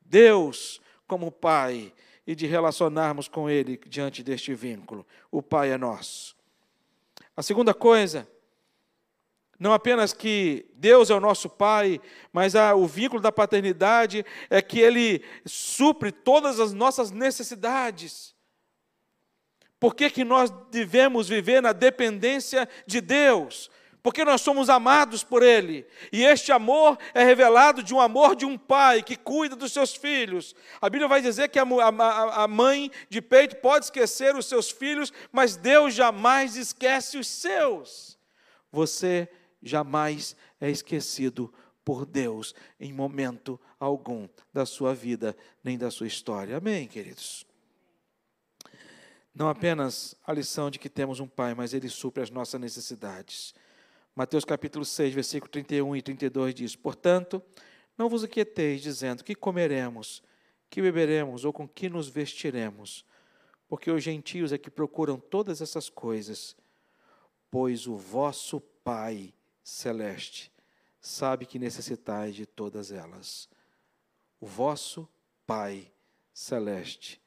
Deus, 0.00 0.80
como 1.06 1.30
Pai 1.30 1.92
e 2.26 2.34
de 2.34 2.44
relacionarmos 2.44 3.28
com 3.28 3.48
Ele 3.48 3.80
diante 3.86 4.20
deste 4.20 4.52
vínculo. 4.52 5.06
O 5.30 5.40
Pai 5.40 5.70
é 5.70 5.78
nosso. 5.78 6.34
A 7.36 7.40
segunda 7.40 7.72
coisa, 7.72 8.26
não 9.60 9.72
apenas 9.72 10.12
que 10.12 10.66
Deus 10.74 11.08
é 11.08 11.14
o 11.14 11.20
nosso 11.20 11.48
Pai, 11.48 12.00
mas 12.32 12.56
a, 12.56 12.74
o 12.74 12.84
vínculo 12.84 13.22
da 13.22 13.30
paternidade 13.30 14.26
é 14.50 14.60
que 14.60 14.80
Ele 14.80 15.22
supre 15.44 16.10
todas 16.10 16.58
as 16.58 16.72
nossas 16.72 17.12
necessidades. 17.12 18.34
Por 19.86 19.94
que, 19.94 20.10
que 20.10 20.24
nós 20.24 20.52
devemos 20.68 21.28
viver 21.28 21.62
na 21.62 21.72
dependência 21.72 22.68
de 22.88 23.00
Deus? 23.00 23.70
Porque 24.02 24.24
nós 24.24 24.40
somos 24.40 24.68
amados 24.68 25.22
por 25.22 25.44
Ele. 25.44 25.86
E 26.10 26.24
este 26.24 26.50
amor 26.50 26.98
é 27.14 27.22
revelado 27.22 27.84
de 27.84 27.94
um 27.94 28.00
amor 28.00 28.34
de 28.34 28.44
um 28.44 28.58
pai 28.58 29.00
que 29.00 29.14
cuida 29.14 29.54
dos 29.54 29.72
seus 29.72 29.94
filhos. 29.94 30.56
A 30.80 30.90
Bíblia 30.90 31.06
vai 31.06 31.22
dizer 31.22 31.50
que 31.50 31.58
a, 31.60 31.62
a, 31.62 32.42
a 32.42 32.48
mãe 32.48 32.90
de 33.08 33.22
peito 33.22 33.54
pode 33.58 33.84
esquecer 33.84 34.34
os 34.34 34.46
seus 34.46 34.72
filhos, 34.72 35.12
mas 35.30 35.54
Deus 35.54 35.94
jamais 35.94 36.56
esquece 36.56 37.16
os 37.16 37.28
seus. 37.28 38.18
Você 38.72 39.28
jamais 39.62 40.34
é 40.60 40.68
esquecido 40.68 41.54
por 41.84 42.04
Deus 42.04 42.56
em 42.80 42.92
momento 42.92 43.56
algum 43.78 44.28
da 44.52 44.66
sua 44.66 44.92
vida, 44.92 45.36
nem 45.62 45.78
da 45.78 45.92
sua 45.92 46.08
história. 46.08 46.56
Amém, 46.56 46.88
queridos? 46.88 47.45
Não 49.36 49.50
apenas 49.50 50.16
a 50.26 50.32
lição 50.32 50.70
de 50.70 50.78
que 50.78 50.88
temos 50.88 51.20
um 51.20 51.28
Pai, 51.28 51.52
mas 51.52 51.74
Ele 51.74 51.90
supre 51.90 52.22
as 52.22 52.30
nossas 52.30 52.58
necessidades. 52.58 53.54
Mateus 54.14 54.46
capítulo 54.46 54.82
6, 54.82 55.12
versículo 55.12 55.50
31 55.50 55.94
e 55.94 56.00
32 56.00 56.54
diz: 56.54 56.74
Portanto, 56.74 57.42
não 57.98 58.08
vos 58.08 58.24
inquieteis, 58.24 58.80
dizendo: 58.80 59.22
Que 59.22 59.34
comeremos, 59.34 60.22
que 60.70 60.80
beberemos 60.80 61.44
ou 61.44 61.52
com 61.52 61.68
que 61.68 61.90
nos 61.90 62.08
vestiremos? 62.08 63.04
Porque 63.68 63.90
os 63.90 64.02
gentios 64.02 64.52
é 64.52 64.58
que 64.58 64.70
procuram 64.70 65.20
todas 65.20 65.60
essas 65.60 65.90
coisas, 65.90 66.56
pois 67.50 67.86
o 67.86 67.94
vosso 67.94 68.58
Pai 68.82 69.34
celeste 69.62 70.50
sabe 70.98 71.44
que 71.44 71.58
necessitais 71.58 72.34
de 72.34 72.46
todas 72.46 72.90
elas. 72.90 73.50
O 74.40 74.46
vosso 74.46 75.06
Pai 75.46 75.92
celeste 76.32 77.20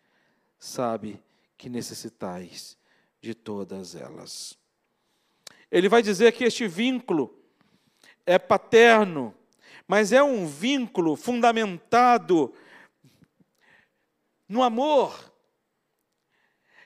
sabe 0.58 1.22
que 1.60 1.70
necessitais 1.70 2.78
de 3.22 3.36
todas 3.36 3.94
elas. 3.94 4.58
Ele 5.70 5.90
vai 5.90 6.02
dizer 6.02 6.32
que 6.32 6.46
este 6.46 6.66
vínculo 6.70 7.38
é 8.26 8.40
paterno, 8.40 9.36
mas 9.86 10.14
é 10.14 10.24
um 10.24 10.48
vínculo 10.48 11.18
fundamentado 11.18 12.54
no 14.48 14.64
amor. 14.64 15.34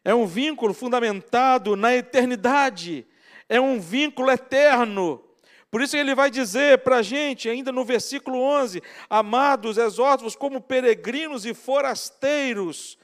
É 0.04 0.14
um 0.14 0.26
vínculo 0.26 0.74
fundamentado 0.74 1.76
na 1.76 1.96
eternidade. 1.96 3.06
É 3.48 3.62
um 3.62 3.80
vínculo 3.80 4.32
eterno. 4.32 5.24
Por 5.70 5.84
isso 5.84 5.96
ele 5.96 6.16
vai 6.16 6.32
dizer 6.32 6.80
para 6.80 6.98
a 6.98 7.04
gente, 7.04 7.48
ainda 7.48 7.72
no 7.72 7.86
versículo 7.86 8.40
11: 8.40 8.82
Amados, 9.08 9.78
exorto-vos 9.78 10.36
como 10.36 10.60
peregrinos 10.60 11.46
e 11.46 11.54
forasteiros. 11.54 12.98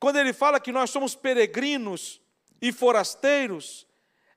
Quando 0.00 0.16
ele 0.16 0.32
fala 0.32 0.58
que 0.58 0.72
nós 0.72 0.88
somos 0.88 1.14
peregrinos 1.14 2.20
e 2.60 2.72
forasteiros, 2.72 3.86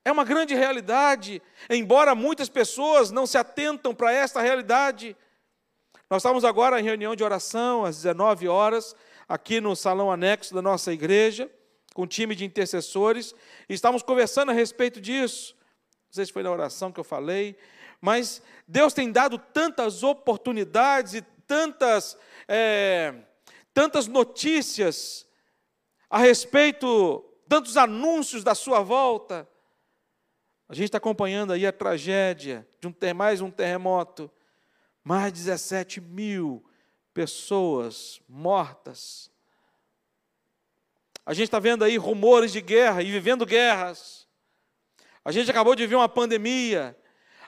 é 0.04 0.12
uma 0.12 0.22
grande 0.22 0.54
realidade, 0.54 1.40
embora 1.70 2.14
muitas 2.14 2.50
pessoas 2.50 3.10
não 3.10 3.26
se 3.26 3.38
atentam 3.38 3.94
para 3.94 4.12
esta 4.12 4.42
realidade. 4.42 5.16
Nós 6.10 6.20
estamos 6.20 6.44
agora 6.44 6.78
em 6.78 6.84
reunião 6.84 7.16
de 7.16 7.24
oração, 7.24 7.86
às 7.86 7.96
19 7.96 8.46
horas, 8.46 8.94
aqui 9.26 9.58
no 9.58 9.74
salão 9.74 10.12
anexo 10.12 10.54
da 10.54 10.60
nossa 10.60 10.92
igreja, 10.92 11.50
com 11.94 12.02
um 12.02 12.06
time 12.06 12.34
de 12.34 12.44
intercessores, 12.44 13.34
e 13.66 13.72
estamos 13.72 14.02
conversando 14.02 14.50
a 14.50 14.54
respeito 14.54 15.00
disso. 15.00 15.56
Não 16.08 16.12
sei 16.12 16.26
se 16.26 16.32
foi 16.32 16.42
na 16.42 16.50
oração 16.50 16.92
que 16.92 17.00
eu 17.00 17.04
falei, 17.04 17.56
mas 18.02 18.42
Deus 18.68 18.92
tem 18.92 19.10
dado 19.10 19.38
tantas 19.38 20.02
oportunidades 20.02 21.14
e 21.14 21.22
tantas, 21.46 22.18
é, 22.46 23.14
tantas 23.72 24.06
notícias 24.06 25.26
a 26.14 26.18
respeito, 26.18 27.24
tantos 27.48 27.76
anúncios 27.76 28.44
da 28.44 28.54
sua 28.54 28.78
volta. 28.78 29.48
A 30.68 30.72
gente 30.72 30.84
está 30.84 30.98
acompanhando 30.98 31.52
aí 31.52 31.66
a 31.66 31.72
tragédia 31.72 32.64
de 32.80 32.86
um, 32.86 32.94
mais 33.16 33.40
um 33.40 33.50
terremoto, 33.50 34.30
mais 35.02 35.32
de 35.32 35.40
17 35.40 36.00
mil 36.00 36.64
pessoas 37.12 38.20
mortas. 38.28 39.28
A 41.26 41.34
gente 41.34 41.46
está 41.46 41.58
vendo 41.58 41.82
aí 41.82 41.96
rumores 41.96 42.52
de 42.52 42.60
guerra 42.60 43.02
e 43.02 43.10
vivendo 43.10 43.44
guerras. 43.44 44.28
A 45.24 45.32
gente 45.32 45.50
acabou 45.50 45.74
de 45.74 45.84
ver 45.84 45.96
uma 45.96 46.08
pandemia 46.08 46.96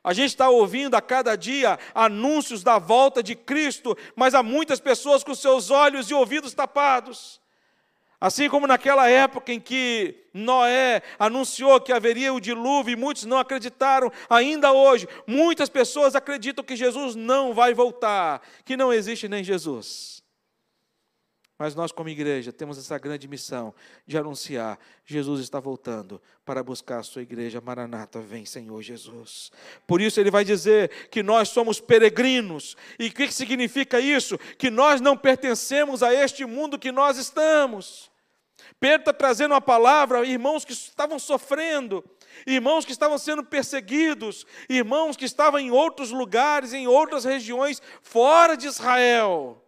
a 0.03 0.13
gente 0.13 0.29
está 0.29 0.49
ouvindo 0.49 0.95
a 0.95 1.03
cada 1.03 1.35
dia 1.35 1.81
anúncios 1.93 2.63
da 2.63 2.79
volta 2.79 3.25
de 3.25 3.35
Cristo, 3.35 3.99
mas 4.15 4.35
há 4.35 4.43
muitas 4.43 4.79
pessoas 4.79 5.25
com 5.25 5.35
seus 5.35 5.69
olhos 5.69 6.09
e 6.09 6.15
ouvidos 6.15 6.55
tapados. 6.55 7.41
Assim 8.21 8.49
como 8.49 8.67
naquela 8.67 9.09
época 9.09 9.53
em 9.53 9.61
que 9.61 10.27
Noé 10.33 11.03
anunciou 11.19 11.81
que 11.81 11.93
haveria 11.93 12.33
o 12.33 12.41
dilúvio 12.41 12.93
e 12.93 12.97
muitos 12.97 13.25
não 13.25 13.39
acreditaram, 13.39 14.11
ainda 14.29 14.73
hoje, 14.73 15.07
muitas 15.27 15.69
pessoas 15.69 16.15
acreditam 16.15 16.65
que 16.65 16.77
Jesus 16.77 17.15
não 17.15 17.53
vai 17.53 17.75
voltar, 17.75 18.41
que 18.65 18.77
não 18.77 18.93
existe 18.93 19.29
nem 19.29 19.45
Jesus. 19.45 20.17
Mas 21.59 21.75
nós, 21.75 21.91
como 21.91 22.11
igreja, 22.11 22.53
temos 22.53 22.77
essa 22.77 22.99
grande 22.99 23.27
missão 23.27 23.75
de 24.07 24.19
anunciar: 24.19 24.79
Jesus 25.07 25.41
está 25.41 25.59
voltando 25.59 26.21
para 26.45 26.63
buscar 26.63 26.99
a 26.99 27.03
sua 27.03 27.23
igreja. 27.23 27.63
Maranata, 27.63 28.21
vem, 28.21 28.45
Senhor 28.45 28.83
Jesus. 28.83 29.51
Por 29.87 30.03
isso, 30.03 30.21
ele 30.21 30.31
vai 30.31 30.45
dizer 30.45 31.09
que 31.11 31.23
nós 31.23 31.49
somos 31.49 31.81
peregrinos. 31.81 32.77
E 32.99 33.07
o 33.07 33.13
que 33.13 33.33
significa 33.33 33.99
isso? 33.99 34.37
Que 34.59 34.71
nós 34.71 35.01
não 35.01 35.17
pertencemos 35.17 36.03
a 36.03 36.13
este 36.13 36.45
mundo 36.45 36.79
que 36.79 36.93
nós 36.93 37.17
estamos. 37.17 38.11
Pedro 38.81 39.03
está 39.03 39.13
trazendo 39.13 39.53
uma 39.53 39.61
palavra, 39.61 40.25
irmãos 40.27 40.65
que 40.65 40.73
estavam 40.73 41.19
sofrendo, 41.19 42.05
irmãos 42.47 42.85
que 42.85 42.93
estavam 42.93 43.19
sendo 43.19 43.45
perseguidos, 43.45 44.47
irmãos 44.69 45.17
que 45.17 45.25
estavam 45.25 45.61
em 45.61 45.71
outros 45.71 46.11
lugares, 46.11 46.73
em 46.73 46.87
outras 46.87 47.25
regiões, 47.25 47.81
fora 48.03 48.57
de 48.57 48.67
Israel. 48.67 49.63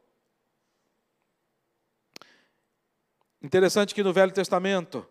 Interessante 3.43 3.95
que 3.95 4.03
no 4.03 4.13
Velho 4.13 4.33
Testamento, 4.33 5.07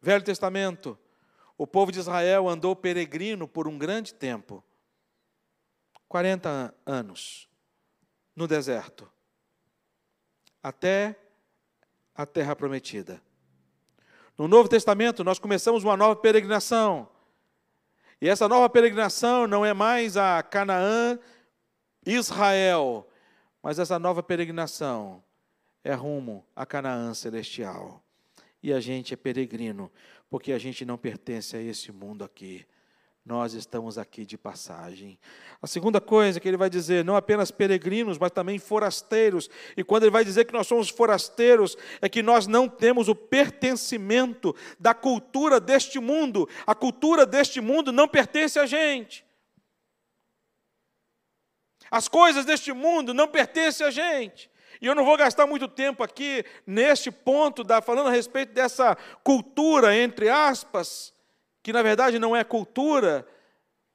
Velho 0.00 0.24
Testamento, 0.24 0.98
o 1.56 1.66
povo 1.66 1.92
de 1.92 2.00
Israel 2.00 2.48
andou 2.48 2.74
peregrino 2.74 3.46
por 3.46 3.68
um 3.68 3.78
grande 3.78 4.14
tempo 4.14 4.64
40 6.08 6.74
anos 6.84 7.48
no 8.34 8.48
deserto 8.48 9.10
até 10.62 11.16
a 12.22 12.26
terra 12.26 12.54
prometida. 12.54 13.22
No 14.36 14.46
Novo 14.46 14.68
Testamento, 14.68 15.24
nós 15.24 15.38
começamos 15.38 15.84
uma 15.84 15.96
nova 15.96 16.16
peregrinação. 16.16 17.08
E 18.20 18.28
essa 18.28 18.46
nova 18.48 18.68
peregrinação 18.68 19.46
não 19.46 19.64
é 19.64 19.72
mais 19.72 20.16
a 20.16 20.42
Canaã, 20.42 21.18
Israel, 22.04 23.08
mas 23.62 23.78
essa 23.78 23.98
nova 23.98 24.22
peregrinação 24.22 25.22
é 25.82 25.94
rumo 25.94 26.44
a 26.54 26.66
Canaã 26.66 27.14
celestial. 27.14 28.02
E 28.62 28.72
a 28.72 28.80
gente 28.80 29.14
é 29.14 29.16
peregrino, 29.16 29.90
porque 30.28 30.52
a 30.52 30.58
gente 30.58 30.84
não 30.84 30.98
pertence 30.98 31.56
a 31.56 31.62
esse 31.62 31.90
mundo 31.90 32.22
aqui. 32.22 32.66
Nós 33.24 33.52
estamos 33.52 33.98
aqui 33.98 34.24
de 34.24 34.38
passagem. 34.38 35.18
A 35.60 35.66
segunda 35.66 36.00
coisa 36.00 36.40
que 36.40 36.48
ele 36.48 36.56
vai 36.56 36.70
dizer, 36.70 37.04
não 37.04 37.16
apenas 37.16 37.50
peregrinos, 37.50 38.18
mas 38.18 38.30
também 38.30 38.58
forasteiros. 38.58 39.48
E 39.76 39.84
quando 39.84 40.04
ele 40.04 40.10
vai 40.10 40.24
dizer 40.24 40.46
que 40.46 40.52
nós 40.52 40.66
somos 40.66 40.88
forasteiros, 40.88 41.76
é 42.00 42.08
que 42.08 42.22
nós 42.22 42.46
não 42.46 42.66
temos 42.66 43.08
o 43.08 43.14
pertencimento 43.14 44.56
da 44.78 44.94
cultura 44.94 45.60
deste 45.60 45.98
mundo. 45.98 46.48
A 46.66 46.74
cultura 46.74 47.26
deste 47.26 47.60
mundo 47.60 47.92
não 47.92 48.08
pertence 48.08 48.58
a 48.58 48.64
gente. 48.64 49.24
As 51.90 52.08
coisas 52.08 52.44
deste 52.44 52.72
mundo 52.72 53.12
não 53.12 53.28
pertencem 53.28 53.86
a 53.86 53.90
gente. 53.90 54.50
E 54.80 54.86
eu 54.86 54.94
não 54.94 55.04
vou 55.04 55.16
gastar 55.16 55.46
muito 55.46 55.68
tempo 55.68 56.02
aqui 56.02 56.44
neste 56.66 57.10
ponto, 57.10 57.62
da, 57.62 57.82
falando 57.82 58.08
a 58.08 58.12
respeito 58.12 58.54
dessa 58.54 58.96
cultura, 59.22 59.94
entre 59.94 60.28
aspas, 60.30 61.12
que 61.62 61.72
na 61.72 61.82
verdade 61.82 62.18
não 62.18 62.34
é 62.34 62.42
cultura, 62.44 63.26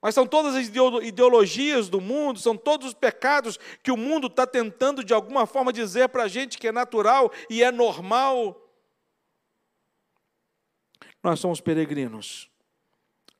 mas 0.01 0.13
são 0.13 0.28
todas 0.28 0.56
as 0.56 0.67
ideologias 0.67 1.89
do 1.89 1.99
mundo, 1.99 2.39
são 2.39 2.56
todos 2.56 2.88
os 2.88 2.93
pecados 2.93 3.58
que 3.82 3.91
o 3.91 3.97
mundo 3.97 4.28
está 4.28 4.45
tentando 4.45 5.04
de 5.04 5.13
alguma 5.13 5.47
forma 5.47 5.73
dizer 5.73 6.10
para 6.10 6.23
a 6.23 6.28
gente 6.28 6.58
que 6.58 6.67
é 6.67 6.71
natural 6.71 7.32
e 7.49 7.63
é 7.63 7.71
normal. 7.71 8.62
Nós 11.23 11.39
somos 11.39 11.60
peregrinos, 11.60 12.51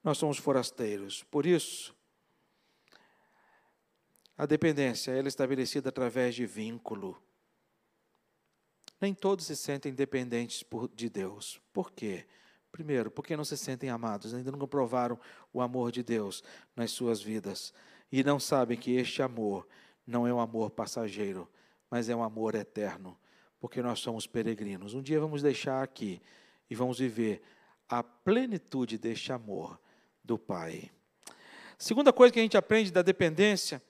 nós 0.04 0.18
somos 0.18 0.40
forasteiros, 0.40 1.24
por 1.26 1.46
isso, 1.46 1.96
a 4.38 4.46
dependência 4.46 5.12
ela 5.12 5.28
é 5.28 5.30
estabelecida 5.30 5.90
através 5.90 6.34
de 6.34 6.46
vínculo. 6.46 7.22
Nem 9.00 9.14
todos 9.14 9.46
se 9.46 9.56
sentem 9.56 9.94
dependentes 9.94 10.64
de 10.94 11.10
Deus. 11.10 11.62
Por 11.72 11.92
quê? 11.92 12.26
Primeiro, 12.76 13.10
porque 13.10 13.38
não 13.38 13.46
se 13.46 13.56
sentem 13.56 13.90
amados, 13.90 14.34
ainda 14.34 14.52
não 14.52 14.60
comprovaram 14.60 15.18
o 15.54 15.62
amor 15.62 15.94
de 15.94 16.04
Deus 16.04 16.44
nas 16.76 16.92
suas 16.92 17.22
vidas 17.22 17.74
e 18.12 18.22
não 18.22 18.38
sabem 18.38 18.78
que 18.78 18.98
este 18.98 19.22
amor 19.22 19.66
não 20.06 20.28
é 20.28 20.34
um 20.34 20.42
amor 20.42 20.72
passageiro, 20.72 21.50
mas 21.90 22.10
é 22.10 22.16
um 22.16 22.22
amor 22.22 22.54
eterno, 22.54 23.18
porque 23.62 23.82
nós 23.82 24.00
somos 24.00 24.28
peregrinos. 24.28 24.94
Um 24.94 25.02
dia 25.02 25.22
vamos 25.22 25.42
deixar 25.42 25.82
aqui 25.82 26.22
e 26.70 26.76
vamos 26.76 27.00
viver 27.00 27.42
a 27.88 28.04
plenitude 28.04 28.98
deste 28.98 29.32
amor 29.32 29.80
do 30.22 30.38
Pai. 30.38 30.92
Segunda 31.78 32.12
coisa 32.12 32.34
que 32.34 32.40
a 32.40 32.44
gente 32.44 32.58
aprende 32.58 32.92
da 32.92 33.02
dependência 33.02 33.82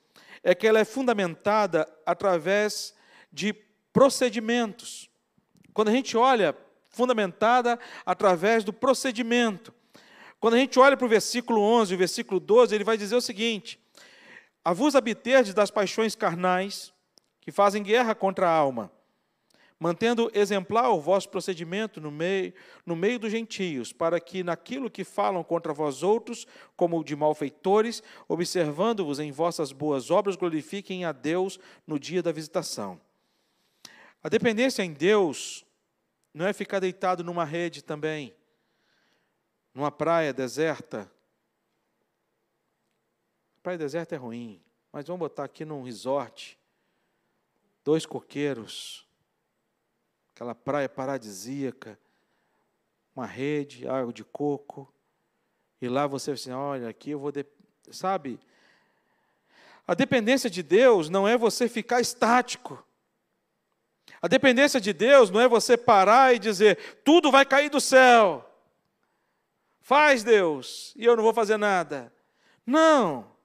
é 0.44 0.54
que 0.54 0.68
ela 0.68 0.78
é 0.78 0.86
fundamentada 0.86 1.92
através 2.06 2.94
de 3.34 3.52
procedimentos. 3.92 5.10
Quando 5.74 5.88
a 5.88 5.92
gente 5.92 6.16
olha, 6.16 6.56
fundamentada 6.96 7.78
através 8.06 8.64
do 8.64 8.72
procedimento. 8.72 9.74
Quando 10.40 10.54
a 10.54 10.58
gente 10.58 10.80
olha 10.80 10.96
para 10.96 11.06
o 11.06 11.10
versículo 11.10 11.62
11 11.62 11.92
e 11.92 11.96
o 11.96 11.98
versículo 11.98 12.40
12, 12.40 12.74
ele 12.74 12.84
vai 12.84 12.98
dizer 12.98 13.16
o 13.16 13.22
seguinte: 13.22 13.80
A 14.64 14.74
vos 14.74 14.96
habiterdes 14.96 15.54
das 15.54 15.70
paixões 15.70 16.16
carnais, 16.16 16.94
que 17.42 17.52
fazem 17.52 17.84
guerra 17.84 18.16
contra 18.16 18.48
a 18.48 18.52
alma. 18.52 18.92
mantendo 19.78 20.32
exemplar 20.34 20.90
o 20.90 21.02
vosso 21.02 21.28
procedimento 21.30 22.00
no 22.00 22.10
meio, 22.10 22.54
no 22.86 22.96
meio 22.96 23.20
dos 23.20 23.30
gentios, 23.30 23.92
para 23.92 24.20
que 24.22 24.42
naquilo 24.42 24.90
que 24.90 25.04
falam 25.04 25.44
contra 25.44 25.74
vós 25.74 26.02
outros, 26.02 26.48
como 26.78 27.04
de 27.04 27.14
malfeitores, 27.16 28.02
observando-vos 28.28 29.20
em 29.20 29.32
vossas 29.32 29.74
boas 29.74 30.10
obras, 30.10 30.38
glorifiquem 30.38 31.04
a 31.04 31.12
Deus 31.12 31.60
no 31.86 32.00
dia 32.00 32.24
da 32.24 32.32
visitação. 32.32 33.00
A 34.24 34.30
dependência 34.30 34.82
em 34.82 34.94
Deus 34.94 35.65
não 36.36 36.46
é 36.46 36.52
ficar 36.52 36.82
deitado 36.82 37.24
numa 37.24 37.46
rede 37.46 37.82
também, 37.82 38.36
numa 39.74 39.90
praia 39.90 40.34
deserta. 40.34 41.10
Praia 43.64 43.78
deserta 43.78 44.16
é 44.16 44.18
ruim, 44.18 44.62
mas 44.92 45.08
vamos 45.08 45.20
botar 45.20 45.46
aqui 45.46 45.64
num 45.64 45.82
resort, 45.82 46.60
dois 47.86 48.06
coqueiros, 48.06 49.08
aquela 50.34 50.54
praia 50.54 50.90
paradisíaca, 50.90 51.98
uma 53.16 53.26
rede, 53.26 53.88
água 53.88 54.12
de 54.12 54.26
coco, 54.26 54.94
e 55.82 55.88
lá 55.88 56.06
você 56.06 56.32
assim, 56.32 56.52
olha, 56.52 56.90
aqui 56.90 57.12
eu 57.12 57.20
vou, 57.20 57.32
de... 57.32 57.46
sabe? 57.92 58.38
A 59.88 59.94
dependência 59.94 60.50
de 60.50 60.62
Deus 60.62 61.08
não 61.08 61.26
é 61.26 61.38
você 61.38 61.70
ficar 61.70 62.02
estático. 62.02 62.86
A 64.22 64.28
dependência 64.28 64.80
de 64.80 64.94
Deus 64.94 65.30
não 65.30 65.42
é 65.42 65.48
você 65.48 65.78
parar 65.78 66.34
e 66.34 66.40
dizer, 66.40 67.00
tudo 67.04 67.32
vai 67.32 67.46
cair 67.46 67.70
do 67.70 67.82
céu. 67.82 68.44
Faz, 69.82 70.24
Deus, 70.24 70.94
e 70.96 71.06
eu 71.06 71.16
não 71.16 71.24
vou 71.24 71.34
fazer 71.34 71.58
nada. 71.58 72.12
Não. 72.66 73.36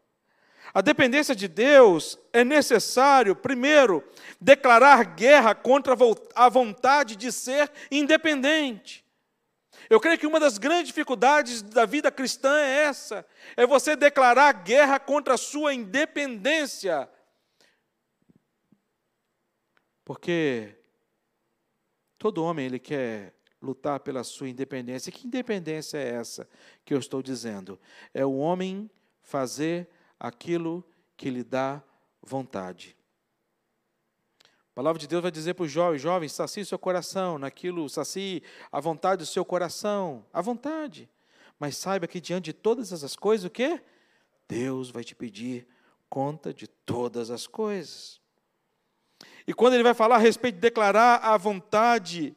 A 0.73 0.81
dependência 0.81 1.35
de 1.35 1.49
Deus 1.49 2.19
é 2.33 2.45
necessário, 2.45 3.35
primeiro, 3.35 4.03
declarar 4.41 5.05
guerra 5.05 5.55
contra 5.55 5.95
a 6.35 6.49
vontade 6.49 7.17
de 7.17 7.33
ser 7.33 7.71
independente. 7.91 9.05
Eu 9.89 9.99
creio 9.99 10.17
que 10.17 10.27
uma 10.27 10.39
das 10.39 10.57
grandes 10.59 10.87
dificuldades 10.87 11.63
da 11.63 11.85
vida 11.85 12.13
cristã 12.13 12.57
é 12.61 12.85
essa: 12.85 13.27
é 13.57 13.67
você 13.67 13.97
declarar 13.97 14.53
guerra 14.53 15.01
contra 15.01 15.35
a 15.35 15.39
sua 15.39 15.75
independência. 15.75 17.09
Porque 20.11 20.75
todo 22.19 22.43
homem 22.43 22.67
ele 22.67 22.81
quer 22.81 23.33
lutar 23.63 24.01
pela 24.01 24.25
sua 24.25 24.49
independência. 24.49 25.09
E 25.09 25.13
que 25.13 25.29
independência 25.29 25.99
é 25.99 26.17
essa 26.17 26.49
que 26.85 26.93
eu 26.93 26.99
estou 26.99 27.23
dizendo? 27.23 27.79
É 28.13 28.27
o 28.27 28.37
homem 28.37 28.91
fazer 29.23 29.89
aquilo 30.19 30.85
que 31.17 31.31
lhe 31.31 31.45
dá 31.45 31.81
vontade. 32.21 32.97
A 34.43 34.75
palavra 34.75 34.99
de 34.99 35.07
Deus 35.07 35.23
vai 35.23 35.31
dizer 35.31 35.55
para 35.55 35.67
os 35.67 35.71
jovens: 35.71 36.03
jovens, 36.03 36.33
sacie 36.33 36.65
seu 36.65 36.77
coração 36.77 37.39
naquilo, 37.39 37.89
sacie 37.89 38.43
a 38.73 38.81
vontade 38.81 39.21
do 39.21 39.27
seu 39.27 39.45
coração, 39.45 40.27
a 40.33 40.43
vontade. 40.43 41.09
Mas 41.57 41.77
saiba 41.77 42.09
que 42.09 42.21
diante 42.21 42.47
de 42.47 42.53
todas 42.53 42.91
essas 42.91 43.15
coisas, 43.15 43.45
o 43.45 43.51
que? 43.51 43.81
Deus 44.49 44.91
vai 44.91 45.05
te 45.05 45.15
pedir 45.15 45.69
conta 46.09 46.53
de 46.53 46.67
todas 46.67 47.31
as 47.31 47.47
coisas. 47.47 48.20
E 49.47 49.55
quando 49.55 49.75
ele 49.75 49.83
vai 49.83 49.95
falar 49.95 50.17
a 50.17 50.19
respeito 50.19 50.57
de 50.57 50.61
declarar 50.61 51.17
a 51.17 51.37
vontade 51.37 52.37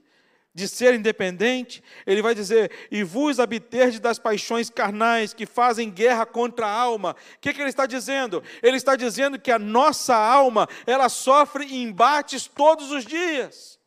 de 0.56 0.68
ser 0.68 0.94
independente, 0.94 1.84
ele 2.06 2.22
vai 2.22 2.36
dizer: 2.36 2.72
E 2.92 3.04
vos 3.04 3.40
abterdes 3.40 4.00
das 4.00 4.20
paixões 4.20 4.70
carnais 4.70 5.34
que 5.34 5.46
fazem 5.46 5.90
guerra 5.90 6.26
contra 6.26 6.68
a 6.68 6.72
alma. 6.72 7.16
O 7.36 7.40
que, 7.40 7.54
que 7.54 7.62
ele 7.62 7.70
está 7.70 7.86
dizendo? 7.86 8.44
Ele 8.62 8.78
está 8.78 8.96
dizendo 8.96 9.40
que 9.40 9.52
a 9.52 9.58
nossa 9.58 10.16
alma, 10.16 10.68
ela 10.86 11.10
sofre 11.10 11.66
embates 11.76 12.46
todos 12.46 12.92
os 12.92 13.04
dias. 13.04 13.80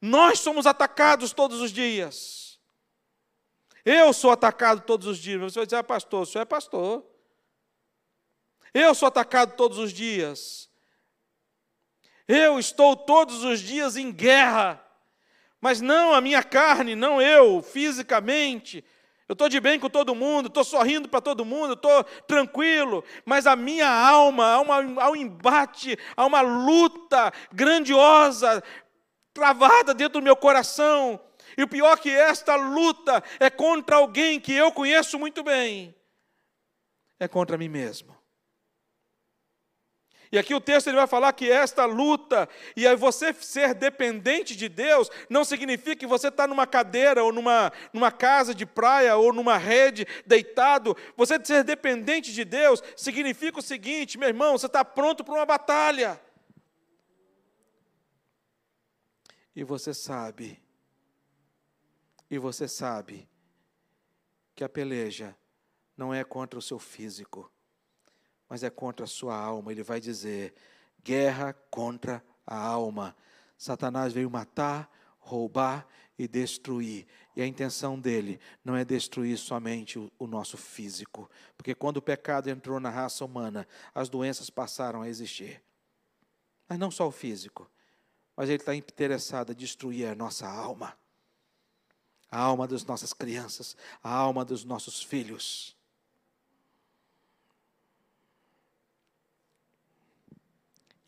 Nós 0.00 0.38
somos 0.38 0.66
atacados 0.66 1.32
todos 1.32 1.60
os 1.60 1.70
dias. 1.70 2.58
Eu 3.84 4.12
sou 4.12 4.30
atacado 4.30 4.80
todos 4.82 5.06
os 5.06 5.18
dias. 5.18 5.40
Você 5.40 5.58
vai 5.58 5.66
dizer, 5.66 5.76
ah, 5.76 5.84
pastor, 5.84 6.22
o 6.22 6.26
senhor 6.26 6.42
é 6.42 6.46
pastor. 6.46 7.04
Eu 8.72 8.94
sou 8.94 9.08
atacado 9.08 9.56
todos 9.56 9.76
os 9.76 9.92
dias. 9.92 10.69
Eu 12.32 12.60
estou 12.60 12.94
todos 12.94 13.42
os 13.42 13.58
dias 13.58 13.96
em 13.96 14.12
guerra, 14.12 14.80
mas 15.60 15.80
não 15.80 16.14
a 16.14 16.20
minha 16.20 16.44
carne, 16.44 16.94
não 16.94 17.20
eu, 17.20 17.60
fisicamente. 17.60 18.84
Eu 19.28 19.32
estou 19.32 19.48
de 19.48 19.58
bem 19.58 19.80
com 19.80 19.90
todo 19.90 20.14
mundo, 20.14 20.46
estou 20.46 20.62
sorrindo 20.62 21.08
para 21.08 21.20
todo 21.20 21.44
mundo, 21.44 21.72
estou 21.72 22.04
tranquilo, 22.28 23.02
mas 23.24 23.48
a 23.48 23.56
minha 23.56 23.88
alma, 23.88 24.46
há, 24.46 24.60
uma, 24.60 25.02
há 25.02 25.10
um 25.10 25.16
embate, 25.16 25.98
há 26.16 26.24
uma 26.24 26.40
luta 26.40 27.32
grandiosa, 27.52 28.62
travada 29.34 29.92
dentro 29.92 30.20
do 30.20 30.24
meu 30.24 30.36
coração. 30.36 31.18
E 31.58 31.64
o 31.64 31.68
pior 31.68 31.98
que 31.98 32.10
esta 32.10 32.54
luta 32.54 33.24
é 33.40 33.50
contra 33.50 33.96
alguém 33.96 34.38
que 34.38 34.52
eu 34.52 34.70
conheço 34.70 35.18
muito 35.18 35.42
bem, 35.42 35.92
é 37.18 37.26
contra 37.26 37.58
mim 37.58 37.68
mesmo. 37.68 38.19
E 40.32 40.38
aqui 40.38 40.54
o 40.54 40.60
texto 40.60 40.86
ele 40.86 40.96
vai 40.96 41.08
falar 41.08 41.32
que 41.32 41.50
esta 41.50 41.84
luta, 41.84 42.48
e 42.76 42.86
aí 42.86 42.94
você 42.94 43.32
ser 43.34 43.74
dependente 43.74 44.54
de 44.54 44.68
Deus, 44.68 45.10
não 45.28 45.44
significa 45.44 45.96
que 45.96 46.06
você 46.06 46.28
está 46.28 46.46
numa 46.46 46.68
cadeira, 46.68 47.24
ou 47.24 47.32
numa, 47.32 47.72
numa 47.92 48.12
casa 48.12 48.54
de 48.54 48.64
praia, 48.64 49.16
ou 49.16 49.32
numa 49.32 49.58
rede, 49.58 50.06
deitado. 50.24 50.96
Você 51.16 51.44
ser 51.44 51.64
dependente 51.64 52.32
de 52.32 52.44
Deus 52.44 52.80
significa 52.96 53.58
o 53.58 53.62
seguinte, 53.62 54.16
meu 54.16 54.28
irmão, 54.28 54.56
você 54.56 54.66
está 54.66 54.84
pronto 54.84 55.24
para 55.24 55.34
uma 55.34 55.46
batalha. 55.46 56.20
E 59.54 59.64
você 59.64 59.92
sabe, 59.92 60.62
e 62.30 62.38
você 62.38 62.68
sabe, 62.68 63.28
que 64.54 64.62
a 64.62 64.68
peleja 64.68 65.36
não 65.96 66.14
é 66.14 66.22
contra 66.22 66.56
o 66.56 66.62
seu 66.62 66.78
físico 66.78 67.50
mas 68.50 68.64
é 68.64 68.68
contra 68.68 69.04
a 69.04 69.08
sua 69.08 69.36
alma. 69.36 69.70
Ele 69.70 69.84
vai 69.84 70.00
dizer: 70.00 70.52
guerra 71.04 71.52
contra 71.70 72.22
a 72.44 72.58
alma. 72.58 73.16
Satanás 73.56 74.12
veio 74.12 74.28
matar, 74.28 74.90
roubar 75.20 75.86
e 76.18 76.26
destruir. 76.26 77.06
E 77.36 77.40
a 77.40 77.46
intenção 77.46 77.98
dele 77.98 78.40
não 78.64 78.74
é 78.74 78.84
destruir 78.84 79.38
somente 79.38 79.98
o, 79.98 80.10
o, 80.18 80.26
nosso 80.26 80.56
físico, 80.56 81.30
porque 81.56 81.74
quando 81.74 81.98
o 81.98 82.02
pecado 82.02 82.50
entrou 82.50 82.80
na 82.80 82.90
raça 82.90 83.24
humana, 83.24 83.68
as 83.94 84.08
doenças 84.08 84.50
passaram 84.50 85.02
a 85.02 85.08
existir. 85.08 85.62
Mas 86.68 86.78
não 86.78 86.90
só 86.90 87.06
o 87.06 87.12
físico, 87.12 87.70
mas 88.36 88.48
ele 88.48 88.60
está 88.60 88.74
interessado 88.74 89.52
em 89.52 89.54
destruir 89.54 90.06
a 90.06 90.14
nossa 90.14 90.48
alma, 90.48 90.96
a 92.30 92.38
alma 92.38 92.66
das 92.66 92.84
nossas 92.84 93.12
crianças, 93.12 93.76
a 94.02 94.12
alma 94.12 94.44
dos 94.44 94.64
nossos 94.64 95.02
filhos. 95.02 95.76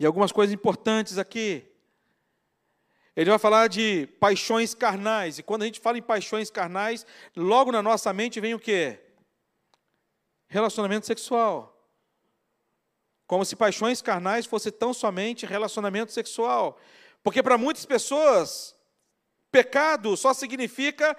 E 0.02 0.04
algumas 0.04 0.32
coisas 0.32 0.52
importantes 0.52 1.16
aqui. 1.16 1.64
Ele 3.14 3.30
vai 3.30 3.38
falar 3.38 3.68
de 3.68 4.08
paixões 4.18 4.74
carnais. 4.74 5.38
E 5.38 5.44
quando 5.44 5.62
a 5.62 5.64
gente 5.64 5.78
fala 5.78 5.96
em 5.96 6.02
paixões 6.02 6.50
carnais, 6.50 7.06
logo 7.36 7.70
na 7.70 7.80
nossa 7.80 8.12
mente 8.12 8.40
vem 8.40 8.52
o 8.52 8.58
quê? 8.58 8.98
Relacionamento 10.48 11.06
sexual. 11.06 11.88
Como 13.28 13.44
se 13.44 13.54
paixões 13.54 14.02
carnais 14.02 14.44
fosse 14.44 14.72
tão 14.72 14.92
somente 14.92 15.46
relacionamento 15.46 16.10
sexual. 16.10 16.80
Porque 17.22 17.40
para 17.40 17.56
muitas 17.56 17.86
pessoas, 17.86 18.74
pecado 19.52 20.16
só 20.16 20.34
significa 20.34 21.16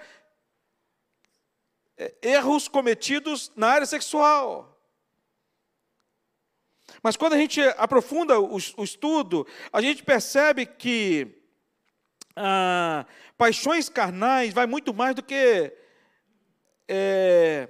é, 1.96 2.14
erros 2.20 2.68
cometidos 2.68 3.50
na 3.56 3.68
área 3.68 3.86
sexual. 3.86 4.73
Mas 7.04 7.18
quando 7.18 7.34
a 7.34 7.36
gente 7.36 7.60
aprofunda 7.76 8.40
o, 8.40 8.56
o 8.78 8.82
estudo, 8.82 9.46
a 9.70 9.82
gente 9.82 10.02
percebe 10.02 10.64
que 10.64 11.36
ah, 12.34 13.04
paixões 13.36 13.90
carnais 13.90 14.54
vai 14.54 14.66
muito 14.66 14.94
mais 14.94 15.14
do 15.14 15.22
que 15.22 15.70
é, 16.88 17.68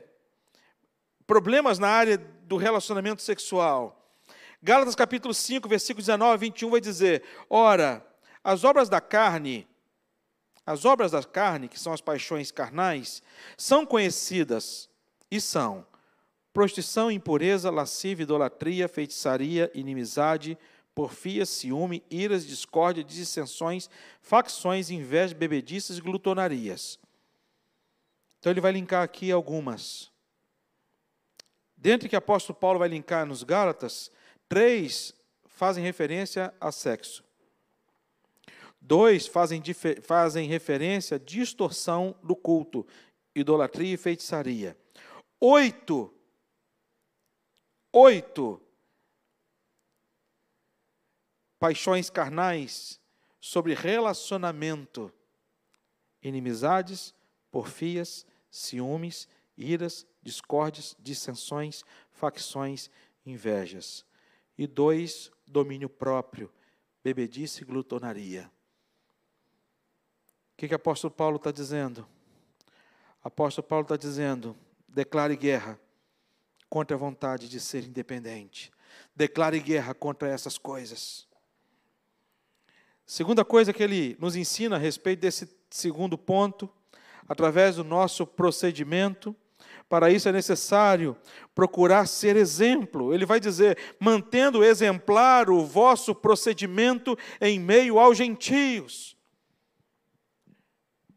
problemas 1.26 1.80
na 1.80 1.88
área 1.88 2.16
do 2.16 2.56
relacionamento 2.56 3.22
sexual. 3.22 4.08
Gálatas 4.62 4.94
capítulo 4.94 5.34
5, 5.34 5.68
versículo 5.68 6.00
19 6.00 6.32
a 6.32 6.36
21 6.36 6.70
vai 6.70 6.80
dizer: 6.80 7.24
Ora, 7.50 8.06
as 8.44 8.62
obras 8.62 8.88
da 8.88 9.00
carne, 9.00 9.66
as 10.64 10.84
obras 10.84 11.10
da 11.10 11.24
carne, 11.24 11.66
que 11.66 11.80
são 11.80 11.92
as 11.92 12.00
paixões 12.00 12.52
carnais, 12.52 13.20
são 13.58 13.84
conhecidas 13.84 14.88
e 15.28 15.40
são 15.40 15.84
prostituição, 16.54 17.10
impureza, 17.10 17.68
lascívia, 17.68 18.22
idolatria, 18.22 18.88
feitiçaria, 18.88 19.70
inimizade, 19.74 20.56
porfia, 20.94 21.44
ciúme, 21.44 22.02
iras, 22.08 22.46
discórdia, 22.46 23.02
dissensões, 23.02 23.90
facções, 24.22 24.88
inveja, 24.88 25.34
bebediças 25.34 25.98
e 25.98 26.00
glutonarias. 26.00 26.98
Então 28.38 28.52
ele 28.52 28.60
vai 28.60 28.70
linkar 28.70 29.02
aqui 29.02 29.32
algumas. 29.32 30.12
Dentro 31.76 32.08
que 32.08 32.14
o 32.14 32.18
apóstolo 32.18 32.56
Paulo 32.56 32.78
vai 32.78 32.88
linkar 32.88 33.26
nos 33.26 33.42
Gálatas, 33.42 34.10
três 34.48 35.12
fazem 35.46 35.82
referência 35.82 36.54
a 36.60 36.70
sexo. 36.70 37.24
Dois 38.80 39.26
fazem, 39.26 39.60
fazem 40.02 40.46
referência 40.46 41.16
à 41.16 41.18
distorção 41.18 42.14
do 42.22 42.36
culto, 42.36 42.86
idolatria 43.34 43.94
e 43.94 43.96
feitiçaria. 43.96 44.76
Oito, 45.40 46.14
oito 47.94 48.60
paixões 51.60 52.10
carnais 52.10 53.00
sobre 53.40 53.72
relacionamento, 53.72 55.12
inimizades, 56.20 57.14
porfias, 57.50 58.26
ciúmes, 58.50 59.28
iras, 59.56 60.06
discórdias, 60.20 60.96
dissensões, 60.98 61.84
facções, 62.10 62.90
invejas. 63.24 64.04
E 64.58 64.66
dois, 64.66 65.30
domínio 65.46 65.88
próprio, 65.88 66.52
bebedice 67.02 67.62
e 67.62 67.64
glutonaria. 67.64 68.50
O 70.52 70.56
que, 70.56 70.68
que 70.68 70.74
o 70.74 70.76
apóstolo 70.76 71.12
Paulo 71.12 71.36
está 71.36 71.52
dizendo? 71.52 72.06
O 73.22 73.28
apóstolo 73.28 73.66
Paulo 73.66 73.84
está 73.84 73.96
dizendo: 73.96 74.56
declare 74.88 75.36
guerra 75.36 75.78
contra 76.74 76.96
a 76.96 76.98
vontade 76.98 77.48
de 77.48 77.60
ser 77.60 77.84
independente. 77.84 78.72
Declare 79.14 79.60
guerra 79.60 79.94
contra 79.94 80.28
essas 80.28 80.58
coisas. 80.58 81.24
Segunda 83.06 83.44
coisa 83.44 83.72
que 83.72 83.80
ele 83.80 84.16
nos 84.18 84.34
ensina 84.34 84.74
a 84.74 84.78
respeito 84.78 85.20
desse 85.20 85.48
segundo 85.70 86.18
ponto, 86.18 86.68
através 87.28 87.76
do 87.76 87.84
nosso 87.84 88.26
procedimento, 88.26 89.36
para 89.88 90.10
isso 90.10 90.28
é 90.28 90.32
necessário 90.32 91.16
procurar 91.54 92.08
ser 92.08 92.34
exemplo. 92.34 93.14
Ele 93.14 93.24
vai 93.24 93.38
dizer: 93.38 93.78
mantendo 94.00 94.64
exemplar 94.64 95.48
o 95.50 95.64
vosso 95.64 96.12
procedimento 96.12 97.16
em 97.40 97.60
meio 97.60 98.00
aos 98.00 98.18
gentios. 98.18 99.13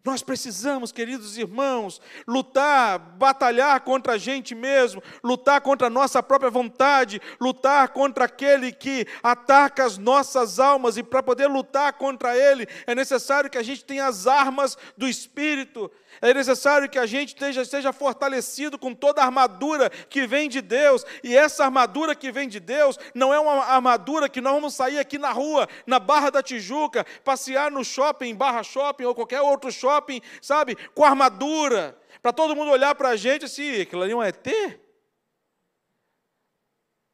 Nós 0.08 0.24
precisamos, 0.24 0.94
queridos 0.94 1.38
irmãos, 1.38 2.00
lutar, 2.26 2.98
batalhar 2.98 3.82
contra 3.82 4.14
a 4.14 4.18
gente 4.18 4.56
mesmo, 4.56 5.04
lutar 5.22 5.60
contra 5.60 5.88
a 5.88 5.90
nossa 5.90 6.24
própria 6.24 6.50
vontade, 6.50 7.22
lutar 7.42 7.90
contra 7.90 8.24
aquele 8.24 8.72
que 8.72 9.06
ataca 9.22 9.84
as 9.84 9.98
nossas 9.98 10.62
almas, 10.62 10.96
e 10.96 11.04
para 11.04 11.22
poder 11.22 11.48
lutar 11.48 11.92
contra 11.92 12.38
ele, 12.38 12.66
é 12.86 12.96
necessário 12.96 13.50
que 13.50 13.58
a 13.58 13.64
gente 13.64 13.84
tenha 13.84 14.06
as 14.06 14.28
armas 14.28 14.78
do 14.96 15.10
Espírito, 15.10 15.92
é 16.22 16.34
necessário 16.34 16.90
que 16.90 16.98
a 16.98 17.06
gente 17.06 17.36
esteja, 17.36 17.94
fortalecido 17.94 18.78
com 18.78 18.94
toda 18.94 19.22
a 19.22 19.26
armadura 19.26 19.90
que 19.90 20.26
vem 20.26 20.50
de 20.50 20.62
Deus, 20.62 21.06
e 21.24 21.36
essa 21.36 21.66
armadura 21.66 22.16
que 22.16 22.32
vem 22.32 22.48
de 22.48 22.60
Deus 22.60 22.98
não 23.14 23.34
é 23.34 23.40
uma 23.40 23.66
armadura 23.66 24.30
que 24.30 24.42
nós 24.42 24.54
vamos 24.54 24.74
sair 24.74 25.00
aqui 25.00 25.18
na 25.18 25.32
rua, 25.32 25.68
na 25.86 26.00
Barra 26.00 26.30
da 26.30 26.44
Tijuca, 26.44 27.06
passear 27.24 27.72
no 27.72 27.84
shopping, 27.84 28.36
Barra 28.36 28.64
Shopping 28.64 29.06
ou 29.06 29.16
qualquer 29.16 29.42
outro 29.42 29.72
shopping, 29.72 30.22
sabe, 30.42 30.76
com 30.94 31.04
armadura, 31.04 31.98
para 32.22 32.34
todo 32.34 32.56
mundo 32.56 32.72
olhar 32.72 32.96
para 32.96 33.10
a 33.10 33.16
gente 33.16 33.46
assim, 33.46 33.82
aquilo 33.82 34.02
ali 34.02 34.12
é 34.12 34.16
um 34.16 34.24
ET? 34.24 34.48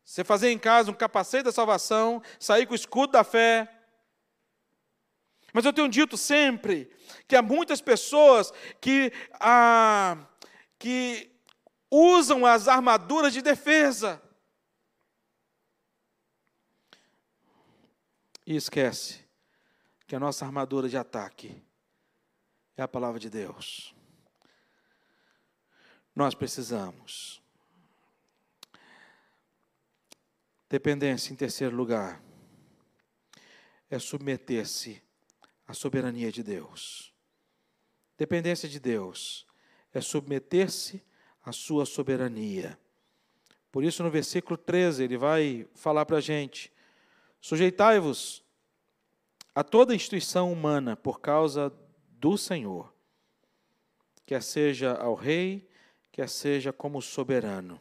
Você 0.06 0.24
fazer 0.24 0.52
em 0.52 0.60
casa 0.60 0.92
um 0.92 0.94
capacete 0.94 1.46
da 1.46 1.52
salvação, 1.52 2.22
sair 2.40 2.66
com 2.66 2.74
o 2.74 2.76
escudo 2.76 3.14
da 3.14 3.24
fé, 3.24 3.68
mas 5.54 5.64
eu 5.66 5.72
tenho 5.72 5.88
dito 5.88 6.18
sempre 6.18 6.92
que 7.28 7.36
há 7.36 7.42
muitas 7.42 7.80
pessoas 7.80 8.52
que, 8.82 9.14
ah, 9.40 10.18
que 10.80 11.32
usam 11.92 12.44
as 12.44 12.68
armaduras 12.68 13.32
de 13.32 13.42
defesa. 13.42 14.20
E 18.46 18.56
esquece 18.56 19.24
que 20.08 20.16
a 20.16 20.20
nossa 20.20 20.44
armadura 20.44 20.90
de 20.90 20.98
ataque 20.98 21.64
é 22.76 22.82
a 22.82 22.88
palavra 22.88 23.20
de 23.20 23.30
Deus. 23.30 23.96
Nós 26.16 26.34
precisamos. 26.34 27.42
Dependência, 30.68 31.32
em 31.32 31.36
terceiro 31.36 31.76
lugar, 31.76 32.20
é 33.88 34.00
submeter-se 34.00 35.03
a 35.68 35.74
soberania 35.74 36.32
de 36.32 36.44
Deus. 36.44 37.14
Dependência 38.18 38.70
de 38.70 38.80
Deus 38.80 39.46
é 39.94 40.02
submeter-se 40.02 41.04
à 41.44 41.52
sua 41.52 41.86
soberania. 41.86 42.78
Por 43.72 43.84
isso, 43.84 44.04
no 44.04 44.10
versículo 44.10 44.58
13, 44.58 45.04
ele 45.04 45.18
vai 45.18 45.68
falar 45.74 46.06
para 46.06 46.18
a 46.18 46.22
gente: 46.22 46.72
sujeitai-vos 47.42 48.44
a 49.56 49.64
toda 49.64 49.96
instituição 49.96 50.52
humana 50.52 50.96
por 50.96 51.20
causa 51.20 51.74
do 52.12 52.38
Senhor, 52.38 52.94
quer 54.26 54.42
seja 54.42 54.94
ao 54.94 55.16
rei, 55.16 55.68
quer 56.12 56.30
seja 56.30 56.72
como 56.72 57.02
soberano. 57.02 57.80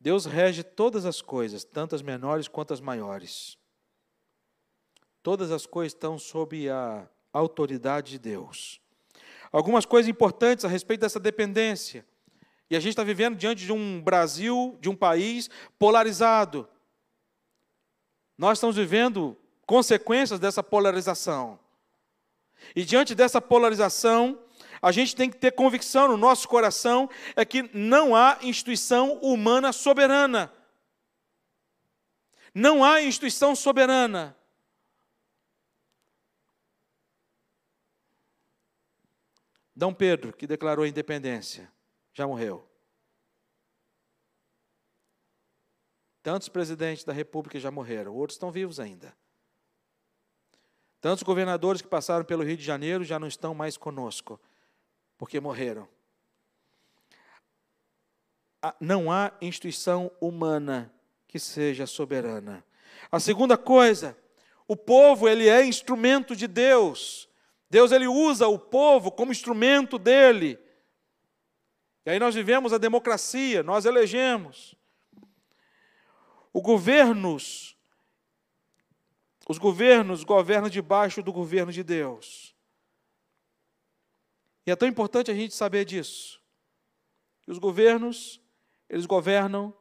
Deus 0.00 0.24
rege 0.24 0.62
todas 0.62 1.04
as 1.04 1.20
coisas, 1.20 1.62
tanto 1.62 1.94
as 1.94 2.00
menores 2.00 2.48
quanto 2.48 2.72
as 2.72 2.80
maiores. 2.80 3.58
Todas 5.22 5.50
as 5.50 5.66
coisas 5.66 5.92
estão 5.92 6.18
sob 6.18 6.68
a 6.68 7.06
autoridade 7.32 8.12
de 8.12 8.18
Deus. 8.18 8.80
Algumas 9.52 9.84
coisas 9.84 10.08
importantes 10.08 10.64
a 10.64 10.68
respeito 10.68 11.00
dessa 11.00 11.20
dependência. 11.20 12.06
E 12.70 12.76
a 12.76 12.80
gente 12.80 12.90
está 12.90 13.02
vivendo 13.02 13.36
diante 13.36 13.66
de 13.66 13.72
um 13.72 14.00
Brasil, 14.00 14.78
de 14.80 14.88
um 14.88 14.94
país 14.94 15.50
polarizado. 15.78 16.68
Nós 18.38 18.58
estamos 18.58 18.76
vivendo 18.76 19.36
consequências 19.66 20.40
dessa 20.40 20.62
polarização. 20.62 21.58
E 22.74 22.84
diante 22.84 23.14
dessa 23.14 23.40
polarização, 23.40 24.38
a 24.80 24.92
gente 24.92 25.14
tem 25.14 25.28
que 25.28 25.36
ter 25.36 25.52
convicção 25.52 26.08
no 26.08 26.16
nosso 26.16 26.48
coração 26.48 27.10
é 27.36 27.44
que 27.44 27.68
não 27.74 28.14
há 28.14 28.38
instituição 28.42 29.14
humana 29.14 29.72
soberana. 29.72 30.52
Não 32.54 32.84
há 32.84 33.02
instituição 33.02 33.54
soberana. 33.54 34.36
D. 39.80 39.94
Pedro, 39.94 40.30
que 40.34 40.46
declarou 40.46 40.84
a 40.84 40.88
independência, 40.88 41.72
já 42.12 42.26
morreu. 42.26 42.68
Tantos 46.22 46.50
presidentes 46.50 47.02
da 47.02 47.14
República 47.14 47.58
já 47.58 47.70
morreram, 47.70 48.14
outros 48.14 48.34
estão 48.34 48.52
vivos 48.52 48.78
ainda. 48.78 49.16
Tantos 51.00 51.22
governadores 51.22 51.80
que 51.80 51.88
passaram 51.88 52.26
pelo 52.26 52.44
Rio 52.44 52.58
de 52.58 52.62
Janeiro 52.62 53.02
já 53.04 53.18
não 53.18 53.26
estão 53.26 53.54
mais 53.54 53.78
conosco, 53.78 54.38
porque 55.16 55.40
morreram. 55.40 55.88
Não 58.78 59.10
há 59.10 59.32
instituição 59.40 60.12
humana 60.20 60.92
que 61.26 61.38
seja 61.38 61.86
soberana. 61.86 62.62
A 63.10 63.18
segunda 63.18 63.56
coisa, 63.56 64.14
o 64.68 64.76
povo 64.76 65.26
ele 65.26 65.48
é 65.48 65.64
instrumento 65.64 66.36
de 66.36 66.46
Deus. 66.46 67.29
Deus 67.70 67.92
ele 67.92 68.08
usa 68.08 68.48
o 68.48 68.58
povo 68.58 69.12
como 69.12 69.30
instrumento 69.30 69.96
dele. 69.96 70.58
E 72.04 72.10
aí 72.10 72.18
nós 72.18 72.34
vivemos 72.34 72.72
a 72.72 72.78
democracia, 72.78 73.62
nós 73.62 73.84
elegemos. 73.84 74.74
Os 76.52 76.62
governos, 76.62 77.76
os 79.48 79.56
governos 79.56 80.24
governam 80.24 80.68
debaixo 80.68 81.22
do 81.22 81.32
governo 81.32 81.70
de 81.70 81.84
Deus. 81.84 82.56
E 84.66 84.72
é 84.72 84.76
tão 84.76 84.88
importante 84.88 85.30
a 85.30 85.34
gente 85.34 85.54
saber 85.54 85.84
disso. 85.84 86.40
Os 87.46 87.58
governos, 87.58 88.40
eles 88.88 89.06
governam 89.06 89.72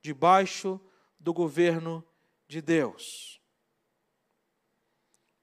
debaixo 0.00 0.80
do 1.18 1.32
governo 1.32 2.04
de 2.48 2.60
Deus. 2.60 3.35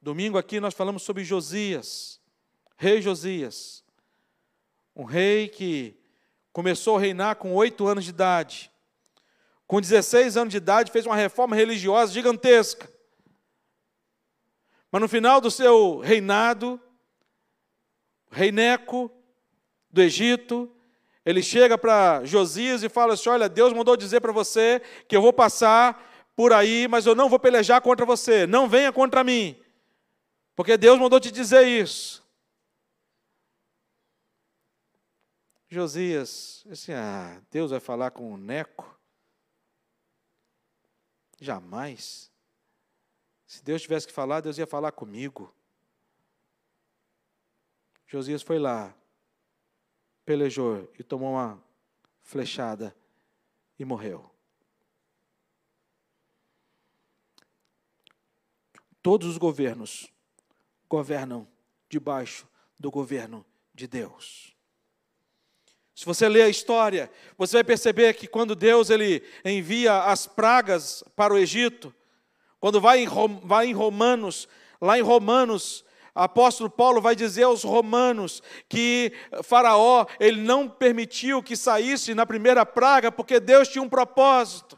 Domingo 0.03 0.37
aqui 0.37 0.59
nós 0.59 0.73
falamos 0.73 1.01
sobre 1.03 1.23
Josias, 1.23 2.19
rei 2.75 3.01
Josias, 3.01 3.85
um 4.93 5.05
rei 5.05 5.47
que 5.47 5.97
começou 6.51 6.97
a 6.97 6.99
reinar 6.99 7.37
com 7.37 7.53
oito 7.53 7.87
anos 7.87 8.03
de 8.03 8.09
idade. 8.09 8.69
Com 9.65 9.79
16 9.79 10.35
anos 10.35 10.51
de 10.51 10.57
idade, 10.57 10.91
fez 10.91 11.05
uma 11.05 11.15
reforma 11.15 11.55
religiosa 11.55 12.11
gigantesca. 12.11 12.91
Mas 14.91 15.01
no 15.01 15.07
final 15.07 15.39
do 15.39 15.49
seu 15.49 15.99
reinado, 15.99 16.77
rei 18.29 18.51
Neco, 18.51 19.09
do 19.89 20.01
Egito, 20.01 20.69
ele 21.25 21.41
chega 21.41 21.77
para 21.77 22.25
Josias 22.25 22.83
e 22.83 22.89
fala 22.89 23.13
assim: 23.13 23.29
Olha, 23.29 23.47
Deus 23.47 23.71
mandou 23.71 23.95
dizer 23.95 24.19
para 24.19 24.33
você 24.33 24.81
que 25.07 25.15
eu 25.15 25.21
vou 25.21 25.31
passar 25.31 26.11
por 26.35 26.51
aí, 26.51 26.89
mas 26.89 27.05
eu 27.05 27.15
não 27.15 27.29
vou 27.29 27.39
pelejar 27.39 27.79
contra 27.79 28.05
você, 28.05 28.45
não 28.45 28.67
venha 28.67 28.91
contra 28.91 29.23
mim. 29.23 29.62
Porque 30.55 30.77
Deus 30.77 30.99
mandou 30.99 31.19
te 31.19 31.31
dizer 31.31 31.67
isso. 31.67 32.23
Josias, 35.67 36.63
assim, 36.69 36.93
ah, 36.93 37.41
Deus 37.49 37.71
vai 37.71 37.79
falar 37.79 38.11
com 38.11 38.31
o 38.31 38.37
Neco? 38.37 38.95
Jamais. 41.41 42.31
Se 43.47 43.63
Deus 43.63 43.81
tivesse 43.81 44.05
que 44.05 44.13
falar, 44.13 44.41
Deus 44.41 44.57
ia 44.59 44.67
falar 44.67 44.91
comigo. 44.91 45.53
Josias 48.05 48.43
foi 48.43 48.59
lá, 48.59 48.95
pelejou 50.23 50.87
e 50.99 51.03
tomou 51.03 51.31
uma 51.31 51.59
flechada 52.21 52.95
e 53.79 53.83
morreu. 53.83 54.29
Todos 59.01 59.27
os 59.27 59.39
governos 59.39 60.12
governam 60.93 61.47
debaixo 61.89 62.47
do 62.79 62.91
governo 62.91 63.43
de 63.73 63.87
Deus. 63.87 64.53
Se 65.95 66.05
você 66.05 66.29
ler 66.29 66.43
a 66.43 66.49
história, 66.49 67.09
você 67.35 67.57
vai 67.57 67.63
perceber 67.63 68.13
que 68.13 68.27
quando 68.27 68.53
Deus 68.53 68.91
ele 68.91 69.23
envia 69.43 70.03
as 70.03 70.27
pragas 70.27 71.03
para 71.15 71.33
o 71.33 71.37
Egito, 71.39 71.91
quando 72.59 72.79
vai 72.79 72.99
em, 72.99 73.07
vai 73.43 73.65
em 73.65 73.73
Romanos, 73.73 74.47
lá 74.79 74.95
em 74.95 75.01
Romanos, 75.01 75.83
apóstolo 76.13 76.69
Paulo 76.69 77.01
vai 77.01 77.15
dizer 77.15 77.41
aos 77.41 77.63
romanos 77.63 78.43
que 78.69 79.13
Faraó 79.41 80.05
ele 80.19 80.41
não 80.41 80.69
permitiu 80.69 81.41
que 81.41 81.57
saísse 81.57 82.13
na 82.13 82.23
primeira 82.23 82.67
praga 82.67 83.11
porque 83.11 83.39
Deus 83.39 83.67
tinha 83.67 83.81
um 83.81 83.89
propósito. 83.89 84.77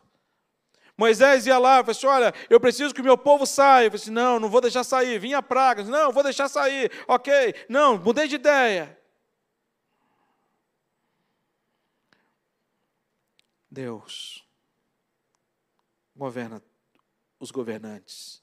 Moisés 0.98 1.46
ia 1.46 1.58
lá 1.58 1.80
falou 1.80 1.92
assim: 1.92 2.08
Olha, 2.08 2.34
eu 2.50 2.60
preciso 2.60 2.94
que 2.94 3.02
o 3.02 3.04
meu 3.04 3.18
povo 3.18 3.46
saia. 3.46 3.88
Eu 3.88 3.92
falei 3.92 4.02
assim: 4.02 4.12
Não, 4.12 4.40
não 4.40 4.50
vou 4.50 4.62
deixar 4.62 4.84
sair. 4.84 5.20
Vinha 5.20 5.42
praga. 5.42 5.84
Não, 5.84 6.12
vou 6.12 6.24
deixar 6.24 6.48
sair. 6.48 6.92
Ok. 7.08 7.54
Não, 7.68 7.98
mudei 7.98 8.28
de 8.28 8.36
ideia. 8.36 8.98
Deus 13.70 14.46
governa 16.16 16.64
os 17.40 17.52
governantes. 17.52 18.42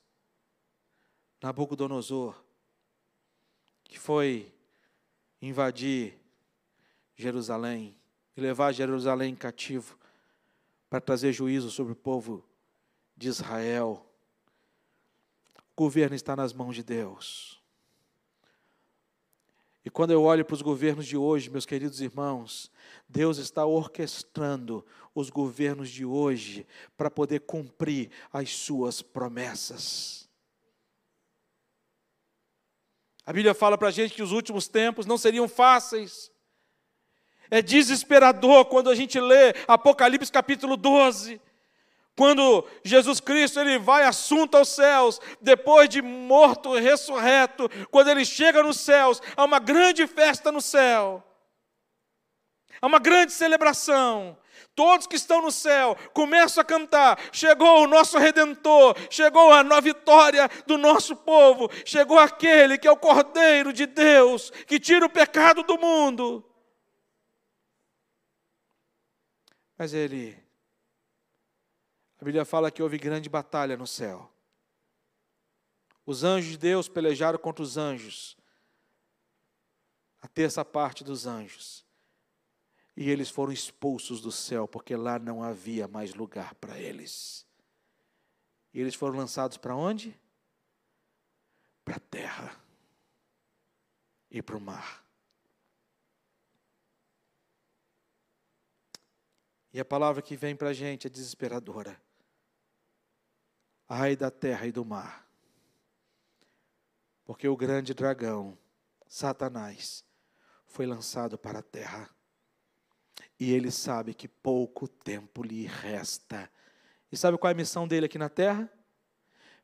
Nabucodonosor, 1.43 2.37
que 3.83 3.99
foi 3.99 4.55
invadir 5.41 6.21
Jerusalém 7.17 7.97
e 8.37 8.41
levar 8.41 8.73
Jerusalém 8.73 9.35
cativo, 9.35 9.99
para 10.93 11.01
trazer 11.01 11.33
juízo 11.33 11.71
sobre 11.71 11.95
o 11.95 11.97
povo 11.97 12.45
de 13.17 13.27
Israel. 13.27 14.07
O 15.57 15.63
governo 15.75 16.15
está 16.15 16.37
nas 16.37 16.53
mãos 16.53 16.77
de 16.77 16.83
Deus. 16.83 17.63
E 19.83 19.89
quando 19.89 20.11
eu 20.11 20.23
olho 20.23 20.45
para 20.45 20.53
os 20.53 20.61
governos 20.61 21.07
de 21.07 21.17
hoje, 21.17 21.49
meus 21.49 21.65
queridos 21.65 22.03
irmãos, 22.03 22.71
Deus 23.09 23.39
está 23.39 23.65
orquestrando 23.65 24.85
os 25.15 25.31
governos 25.31 25.89
de 25.89 26.05
hoje 26.05 26.67
para 26.95 27.11
poder 27.11 27.41
cumprir 27.41 28.11
as 28.31 28.51
suas 28.51 29.01
promessas. 29.01 30.29
A 33.25 33.33
Bíblia 33.33 33.55
fala 33.55 33.79
para 33.79 33.89
a 33.89 33.93
gente 33.93 34.13
que 34.13 34.23
os 34.23 34.31
últimos 34.31 34.69
tempos 34.69 35.07
não 35.07 35.17
seriam 35.17 35.49
fáceis. 35.49 36.31
É 37.53 37.61
desesperador 37.61 38.65
quando 38.65 38.88
a 38.88 38.95
gente 38.95 39.21
lê 39.21 39.55
Apocalipse 39.69 40.33
capítulo 40.33 40.75
12. 40.75 41.38
Quando 42.17 42.67
Jesus 42.83 43.21
Cristo 43.21 43.61
ele 43.61 43.79
vai 43.79 44.05
assunto 44.05 44.57
aos 44.57 44.71
céus, 44.71 45.21
depois 45.38 45.87
de 45.91 46.01
morto 46.01 46.73
ressurreto, 46.73 47.69
quando 47.91 48.09
ele 48.09 48.25
chega 48.25 48.62
nos 48.62 48.81
céus, 48.81 49.21
há 49.37 49.45
uma 49.45 49.59
grande 49.59 50.07
festa 50.07 50.51
no 50.51 50.62
céu. 50.62 51.23
Há 52.81 52.87
uma 52.87 52.99
grande 52.99 53.35
celebração. 53.35 54.35
Todos 54.75 55.07
que 55.07 55.17
estão 55.17 55.43
no 55.43 55.51
céu 55.51 55.95
começam 56.15 56.62
a 56.62 56.65
cantar: 56.65 57.21
chegou 57.33 57.83
o 57.85 57.87
nosso 57.87 58.17
redentor, 58.17 58.97
chegou 59.11 59.53
a 59.53 59.81
vitória 59.83 60.49
do 60.67 60.79
nosso 60.79 61.15
povo, 61.15 61.71
chegou 61.85 62.19
aquele 62.19 62.79
que 62.79 62.88
é 62.88 62.91
o 62.91 62.97
Cordeiro 62.97 63.75
de 63.75 63.85
Deus, 63.85 64.51
que 64.67 64.81
tira 64.81 65.05
o 65.05 65.11
pecado 65.11 65.62
do 65.65 65.79
mundo. 65.79 66.43
Mas 69.83 69.92
ele, 69.92 70.40
a 72.21 72.25
Bíblia 72.25 72.45
fala 72.45 72.71
que 72.71 72.81
houve 72.81 72.97
grande 72.99 73.29
batalha 73.29 73.77
no 73.77 73.85
céu. 73.85 74.31
Os 76.07 76.23
anjos 76.23 76.53
de 76.53 76.59
Deus 76.59 76.88
pelejaram 76.88 77.37
contra 77.37 77.64
os 77.64 77.77
anjos, 77.77 78.38
a 80.21 80.29
terça 80.29 80.64
parte 80.64 81.03
dos 81.03 81.27
anjos. 81.27 81.85
E 82.97 83.11
eles 83.11 83.29
foram 83.29 83.53
expulsos 83.53 84.21
do 84.21 84.31
céu, 84.31 84.68
porque 84.68 84.95
lá 84.95 85.18
não 85.18 85.42
havia 85.42 85.88
mais 85.88 86.14
lugar 86.14 86.55
para 86.55 86.79
eles. 86.79 87.45
E 88.73 88.81
eles 88.81 88.95
foram 88.95 89.16
lançados 89.18 89.57
para 89.57 89.75
onde? 89.75 90.16
Para 91.85 91.97
a 91.97 92.01
terra 92.09 92.57
e 94.31 94.40
para 94.40 94.57
o 94.57 94.61
mar. 94.61 95.02
E 99.73 99.81
a 99.81 99.85
palavra 99.85 100.21
que 100.21 100.37
vem 100.37 100.55
para 100.55 100.69
a 100.69 100.75
gente 100.75 101.07
é 101.07 101.11
desesperadora. 101.11 102.01
Ai 103.89 104.15
da 104.15 104.31
terra 104.31 104.67
e 104.67 104.73
do 104.73 104.85
mar. 104.85 105.27
Porque 107.25 107.49
o 107.49 107.57
grande 107.57 107.95
dragão, 107.95 108.59
Satanás, 109.09 110.05
foi 110.67 110.87
lançado 110.87 111.39
para 111.39 111.61
a 111.61 111.63
terra. 111.63 112.11
E 113.39 113.53
ele 113.53 113.71
sabe 113.71 114.15
que 114.15 114.29
pouco 114.29 114.87
tempo 114.87 115.43
lhe 115.43 115.67
resta. 115.67 116.51
E 117.11 117.17
sabe 117.17 117.39
qual 117.39 117.51
é 117.51 117.55
a 117.55 117.57
missão 117.57 117.89
dele 117.89 118.07
aqui 118.07 118.19
na 118.19 118.29
terra? 118.29 118.71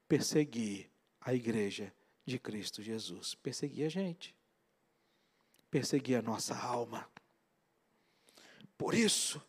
Perseguir 0.07 0.91
a 1.21 1.35
igreja 1.35 1.93
de 2.25 2.39
Cristo 2.39 2.83
Jesus. 2.83 3.35
Perseguir 3.35 3.87
a 3.87 3.89
gente. 3.89 4.35
Perseguir 5.71 6.19
a 6.19 6.23
nossa 6.23 6.57
alma. 6.57 7.09
Por 8.77 8.95
isso, 8.95 9.43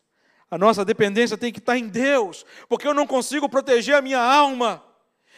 a 0.50 0.58
nossa 0.58 0.84
dependência 0.84 1.38
tem 1.38 1.52
que 1.52 1.60
estar 1.60 1.78
em 1.78 1.86
Deus, 1.88 2.44
porque 2.68 2.86
eu 2.86 2.94
não 2.94 3.06
consigo 3.06 3.48
proteger 3.48 3.94
a 3.94 4.02
minha 4.02 4.20
alma. 4.20 4.84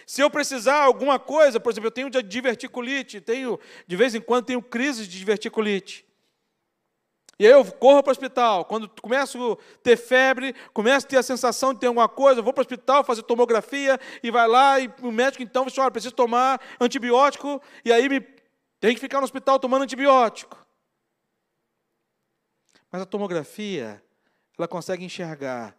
Se 0.07 0.21
eu 0.21 0.31
precisar 0.31 0.83
alguma 0.83 1.19
coisa, 1.19 1.61
por 1.61 1.71
exemplo, 1.71 1.89
eu 1.89 1.93
tenho 1.93 2.11
diverticulite, 2.11 3.21
tenho 3.21 3.61
de 3.87 3.97
vez 3.97 4.15
em 4.15 4.21
quando 4.21 4.47
tenho 4.47 4.63
crises 4.63 5.07
de 5.07 5.19
diverticulite. 5.19 6.05
E 7.39 7.45
eu 7.45 7.65
corro 7.65 8.03
para 8.03 8.11
o 8.11 8.13
hospital. 8.13 8.65
Quando 8.65 8.89
começo 9.01 9.53
a 9.53 9.83
ter 9.83 9.97
febre, 9.97 10.55
começo 10.73 11.07
a 11.07 11.09
ter 11.09 11.17
a 11.17 11.23
sensação 11.23 11.75
de 11.75 11.81
ter 11.81 11.87
alguma 11.87 12.09
coisa, 12.09 12.43
vou 12.43 12.53
para 12.53 12.61
o 12.61 12.65
hospital 12.65 13.05
fazer 13.05 13.23
tomografia 13.23 13.99
e 14.23 14.31
vai 14.31 14.47
lá 14.47 14.81
e 14.81 14.93
o 15.03 15.11
médico 15.11 15.43
então 15.43 15.69
fala, 15.69 15.87
olha, 15.87 15.91
preciso 15.91 16.15
tomar 16.15 16.61
antibiótico 16.81 17.61
e 17.85 17.93
aí 17.93 18.09
me 18.09 18.21
tem 18.81 18.95
que 18.95 19.01
ficar 19.01 19.19
no 19.19 19.25
hospital 19.25 19.59
tomando 19.59 19.83
antibiótico. 19.83 20.57
Mas 22.91 23.03
a 23.03 23.07
tomografia 23.07 24.03
ela 24.59 24.69
consegue 24.69 25.05
enxergar 25.05 25.77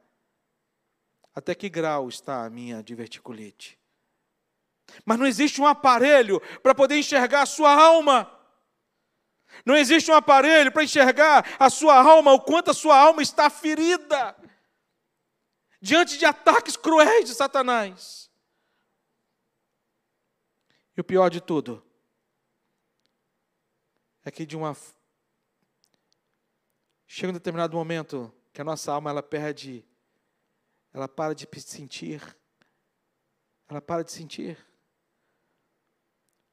até 1.34 1.56
que 1.56 1.70
grau 1.70 2.10
está 2.10 2.46
a 2.46 2.50
minha 2.50 2.84
diverticulite. 2.84 3.80
Mas 5.06 5.18
não 5.18 5.26
existe 5.26 5.62
um 5.62 5.68
aparelho 5.68 6.40
para 6.62 6.76
poder 6.76 6.98
enxergar 6.98 7.42
a 7.42 7.46
sua 7.46 7.74
alma. 7.74 8.30
Não 9.66 9.76
existe 9.76 10.12
um 10.12 10.16
aparelho 10.16 10.72
para 10.72 10.84
enxergar 10.84 11.56
a 11.60 11.70
sua 11.70 12.00
alma, 12.00 12.34
o 12.34 12.42
quanto 12.42 12.72
a 12.72 12.74
sua 12.74 12.98
alma 12.98 13.22
está 13.22 13.50
ferida 13.50 14.36
diante 15.82 16.18
de 16.18 16.26
ataques 16.26 16.78
cruéis 16.78 17.28
de 17.28 17.36
Satanás. 17.36 18.32
E 20.96 21.02
o 21.02 21.04
pior 21.04 21.30
de 21.30 21.42
tudo 21.42 21.84
é 24.24 24.32
que 24.32 24.46
de 24.46 24.56
uma 24.56 24.76
chega 27.06 27.32
um 27.32 27.34
determinado 27.34 27.76
momento 27.76 28.34
que 28.54 28.62
a 28.62 28.64
nossa 28.64 28.94
alma 28.94 29.10
ela 29.10 29.24
perde, 29.24 29.84
ela 30.94 31.08
para 31.08 31.34
de 31.34 31.48
sentir, 31.60 32.22
ela 33.68 33.82
para 33.82 34.04
de 34.04 34.12
sentir. 34.12 34.58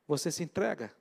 Você 0.09 0.33
se 0.33 0.43
entrega. 0.43 0.93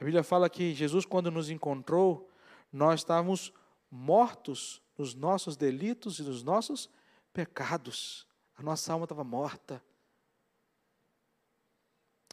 A 0.00 0.04
Bíblia 0.04 0.22
fala 0.22 0.48
que 0.48 0.72
Jesus, 0.72 1.04
quando 1.04 1.28
nos 1.28 1.50
encontrou, 1.50 2.30
nós 2.72 3.00
estávamos 3.00 3.52
mortos 3.90 4.80
nos 4.96 5.14
nossos 5.14 5.56
delitos 5.56 6.20
e 6.20 6.22
nos 6.22 6.42
nossos 6.44 6.88
pecados. 7.32 8.28
A 8.56 8.62
nossa 8.62 8.92
alma 8.92 9.06
estava 9.06 9.24
morta. 9.24 9.82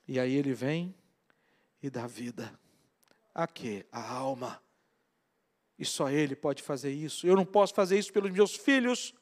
E 0.08 0.20
aí 0.20 0.34
ele 0.34 0.54
vem 0.54 0.96
e 1.82 1.90
dá 1.90 2.06
vida. 2.06 2.60
A 3.34 3.48
quê? 3.48 3.88
A 3.92 4.14
alma. 4.14 4.64
E 5.78 5.86
só 5.86 6.10
Ele 6.10 6.36
pode 6.36 6.64
fazer 6.64 6.92
isso. 6.92 7.28
Eu 7.28 7.36
não 7.36 7.46
posso 7.46 7.74
fazer 7.74 7.98
isso 7.98 8.12
pelos 8.14 8.32
meus 8.32 8.56
filhos. 8.56 9.14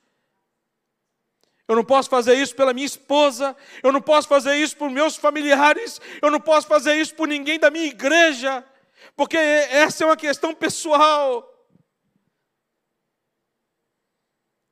Eu 1.68 1.76
não 1.76 1.84
posso 1.84 2.10
fazer 2.10 2.36
isso 2.36 2.56
pela 2.56 2.74
minha 2.74 2.86
esposa. 2.86 3.56
Eu 3.82 3.92
não 3.92 4.02
posso 4.02 4.28
fazer 4.28 4.56
isso 4.56 4.78
por 4.78 4.90
meus 4.90 5.16
familiares. 5.16 6.00
Eu 6.22 6.30
não 6.30 6.40
posso 6.40 6.68
fazer 6.68 6.96
isso 6.96 7.16
por 7.16 7.28
ninguém 7.28 7.60
da 7.60 7.72
minha 7.72 7.86
igreja. 7.86 8.64
Porque 9.16 9.38
essa 9.38 10.04
é 10.04 10.08
uma 10.08 10.18
questão 10.18 10.54
pessoal. 10.54 11.50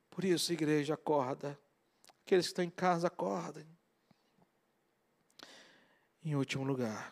Por 0.09 0.25
isso, 0.25 0.53
igreja, 0.53 0.93
acorda. 0.93 1.57
Aqueles 2.25 2.45
que 2.45 2.51
estão 2.51 2.63
em 2.63 2.69
casa, 2.69 3.07
acordem. 3.07 3.65
Em 6.23 6.35
último 6.35 6.63
lugar, 6.63 7.11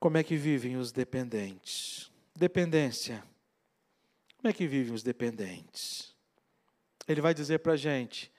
como 0.00 0.16
é 0.16 0.24
que 0.24 0.34
vivem 0.34 0.78
os 0.78 0.90
dependentes? 0.90 2.10
Dependência. 2.34 3.22
Como 4.38 4.48
é 4.48 4.52
que 4.52 4.66
vivem 4.66 4.94
os 4.94 5.02
dependentes? 5.02 6.16
Ele 7.06 7.20
vai 7.20 7.34
dizer 7.34 7.58
para 7.58 7.74
a 7.74 7.76
gente, 7.76 8.32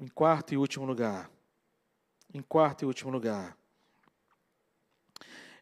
em 0.00 0.08
quarto 0.08 0.54
e 0.54 0.56
último 0.56 0.86
lugar, 0.86 1.30
em 2.32 2.40
quarto 2.40 2.82
e 2.82 2.86
último 2.86 3.10
lugar, 3.10 3.54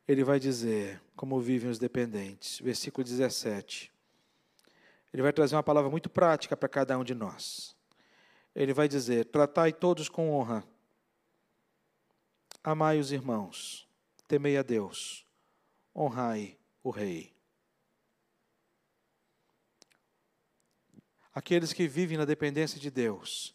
ele 0.06 0.22
vai 0.22 0.38
dizer 0.38 1.02
como 1.16 1.40
vivem 1.40 1.68
os 1.68 1.78
dependentes. 1.78 2.60
Versículo 2.60 3.02
17. 3.02 3.92
Ele 5.12 5.22
vai 5.22 5.32
trazer 5.32 5.56
uma 5.56 5.62
palavra 5.62 5.90
muito 5.90 6.08
prática 6.08 6.56
para 6.56 6.68
cada 6.68 6.96
um 6.96 7.02
de 7.02 7.14
nós. 7.14 7.76
Ele 8.54 8.72
vai 8.72 8.86
dizer: 8.86 9.24
Tratai 9.24 9.72
todos 9.72 10.08
com 10.08 10.30
honra, 10.30 10.64
amai 12.62 13.00
os 13.00 13.10
irmãos, 13.10 13.89
temei 14.30 14.56
a 14.56 14.62
Deus, 14.62 15.26
honrai 15.94 16.56
o 16.82 16.90
Rei. 16.90 17.34
Aqueles 21.34 21.72
que 21.72 21.88
vivem 21.88 22.16
na 22.16 22.24
dependência 22.24 22.78
de 22.78 22.90
Deus, 22.90 23.54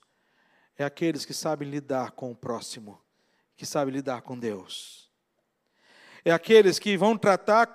é 0.78 0.84
aqueles 0.84 1.26
que 1.26 1.34
sabem 1.34 1.70
lidar 1.70 2.12
com 2.12 2.32
o 2.32 2.36
próximo, 2.36 3.02
que 3.56 3.66
sabem 3.66 3.94
lidar 3.94 4.22
com 4.22 4.38
Deus 4.38 5.06
é 6.26 6.32
aqueles 6.32 6.80
que 6.80 6.98
vão 6.98 7.16
tratar 7.16 7.68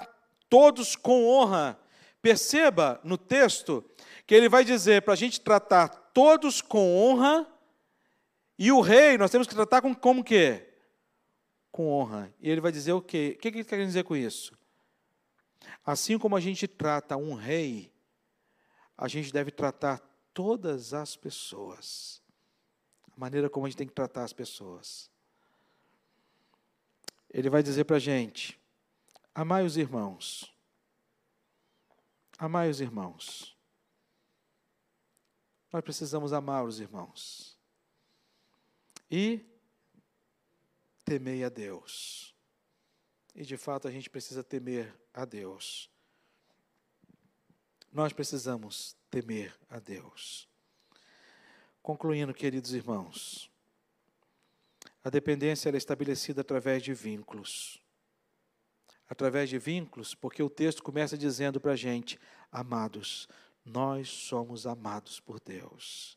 todos 0.49 0.97
com 0.97 1.29
honra. 1.29 1.79
Perceba 2.21 3.01
no 3.05 3.17
texto 3.17 3.83
que 4.27 4.35
ele 4.35 4.49
vai 4.49 4.65
dizer 4.65 5.03
para 5.03 5.15
a 5.15 5.17
gente 5.17 5.41
tratar 5.41 5.89
todos 6.13 6.61
com 6.61 6.97
honra, 6.99 7.47
e 8.59 8.71
o 8.73 8.81
rei 8.81 9.17
nós 9.17 9.31
temos 9.31 9.47
que 9.47 9.55
tratar 9.55 9.81
com 9.81 9.95
como 9.95 10.23
que? 10.23 10.67
Com 11.71 11.89
honra. 11.91 12.33
E 12.41 12.51
ele 12.51 12.61
vai 12.61 12.73
dizer 12.73 12.93
o 12.93 13.03
quê? 13.03 13.35
O 13.37 13.41
que 13.41 13.49
ele 13.49 13.65
quer 13.65 13.85
dizer 13.85 14.05
com 14.05 14.17
isso? 14.17 14.53
Assim 15.85 16.19
como 16.19 16.37
a 16.37 16.41
gente 16.41 16.67
trata 16.67 17.17
um 17.17 17.35
rei, 17.35 17.93
a 18.97 19.09
gente 19.09 19.33
deve 19.33 19.51
tratar 19.51 20.01
todas 20.33 20.95
as 20.95 21.17
pessoas. 21.17 22.23
A 23.11 23.21
maneira 23.21 23.49
como 23.51 23.67
a 23.67 23.69
gente 23.69 23.79
tem 23.79 23.87
que 23.87 23.95
tratar 23.95 24.25
as 24.25 24.33
pessoas 24.33 25.11
ele 27.33 27.49
vai 27.49 27.63
dizer 27.63 27.85
para 27.85 27.97
a 27.97 28.01
gente: 28.01 28.61
amai 29.35 29.65
os 29.65 29.77
irmãos. 29.77 30.53
Amai 32.37 32.69
os 32.71 32.81
irmãos. 32.81 33.57
Nós 35.73 35.85
precisamos 35.85 36.33
amar 36.33 36.65
os 36.65 36.81
irmãos. 36.81 37.57
E 39.11 39.45
temei 41.11 41.43
a 41.43 41.49
Deus. 41.49 42.33
E 43.35 43.43
de 43.43 43.57
fato 43.57 43.89
a 43.89 43.91
gente 43.91 44.09
precisa 44.09 44.45
temer 44.45 44.95
a 45.13 45.25
Deus. 45.25 45.91
Nós 47.93 48.13
precisamos 48.13 48.97
temer 49.11 49.53
a 49.69 49.81
Deus. 49.81 50.49
Concluindo, 51.83 52.33
queridos 52.33 52.73
irmãos, 52.73 53.51
a 55.03 55.11
dependência 55.11 55.69
é 55.69 55.77
estabelecida 55.77 56.43
através 56.43 56.81
de 56.81 56.95
vínculos. 56.95 57.83
Através 59.09 59.51
de 59.51 59.59
vínculos, 59.59 60.15
porque 60.15 60.45
o 60.45 60.49
texto 60.49 60.81
começa 60.81 61.19
dizendo 61.19 61.61
para 61.61 61.73
a 61.73 61.77
gente: 61.77 62.21
amados, 62.53 63.29
nós 63.65 64.09
somos 64.09 64.65
amados 64.65 65.19
por 65.19 65.41
Deus. 65.41 66.17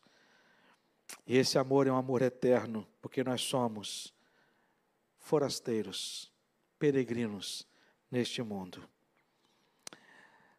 E 1.26 1.36
esse 1.36 1.58
amor 1.58 1.88
é 1.88 1.92
um 1.92 1.98
amor 1.98 2.22
eterno, 2.22 2.88
porque 3.02 3.24
nós 3.24 3.42
somos 3.42 4.13
forasteiros, 5.24 6.32
peregrinos 6.78 7.66
neste 8.12 8.44
mundo. 8.44 8.88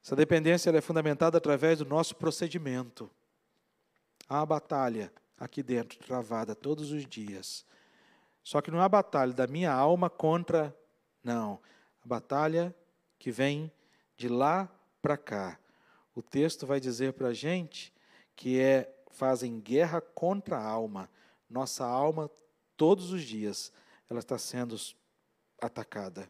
Essa 0.03 0.17
dependência 0.17 0.71
é 0.71 0.81
fundamentada 0.81 1.39
através 1.39 1.79
do 1.79 1.85
nosso 1.85 2.17
procedimento. 2.17 3.11
Há 4.29 4.41
uma 4.41 4.47
batalha 4.47 5.13
aqui 5.39 5.63
dentro, 5.63 5.99
travada 5.99 6.55
todos 6.55 6.91
os 6.91 7.07
dias, 7.07 7.65
só 8.43 8.61
que 8.61 8.71
não 8.71 8.81
é 8.81 8.85
a 8.85 8.89
batalha 8.89 9.33
da 9.33 9.47
minha 9.47 9.73
alma 9.73 10.09
contra, 10.11 10.75
não. 11.23 11.61
A 12.03 12.09
batalha 12.09 12.75
que 13.19 13.31
vem 13.31 13.71
de 14.17 14.29
lá 14.29 14.69
para 15.01 15.17
cá. 15.17 15.59
O 16.15 16.23
texto 16.23 16.67
vai 16.67 16.81
dizer 16.81 17.13
para 17.13 17.29
a 17.29 17.35
gente 17.35 17.93
que 18.35 18.59
é 18.59 18.91
fazem 19.11 19.61
guerra 19.61 20.01
contra 20.01 20.59
a 20.59 20.67
alma. 20.67 21.09
Nossa 21.49 21.85
alma, 21.85 22.31
todos 22.77 23.13
os 23.13 23.23
dias, 23.23 23.73
ela 24.09 24.21
está 24.21 24.39
sendo 24.39 24.77
atacada. 25.61 26.29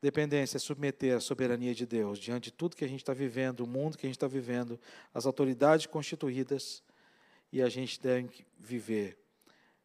Dependência 0.00 0.56
é 0.56 0.60
submeter 0.60 1.16
a 1.16 1.20
soberania 1.20 1.72
de 1.72 1.86
Deus 1.86 2.18
diante 2.18 2.44
de 2.44 2.52
tudo 2.52 2.74
que 2.74 2.84
a 2.84 2.88
gente 2.88 3.00
está 3.00 3.14
vivendo, 3.14 3.60
o 3.60 3.66
mundo 3.68 3.96
que 3.96 4.04
a 4.04 4.08
gente 4.08 4.16
está 4.16 4.26
vivendo, 4.26 4.80
as 5.14 5.26
autoridades 5.26 5.86
constituídas 5.86 6.82
e 7.52 7.62
a 7.62 7.68
gente 7.68 8.00
deve 8.00 8.44
viver 8.58 9.16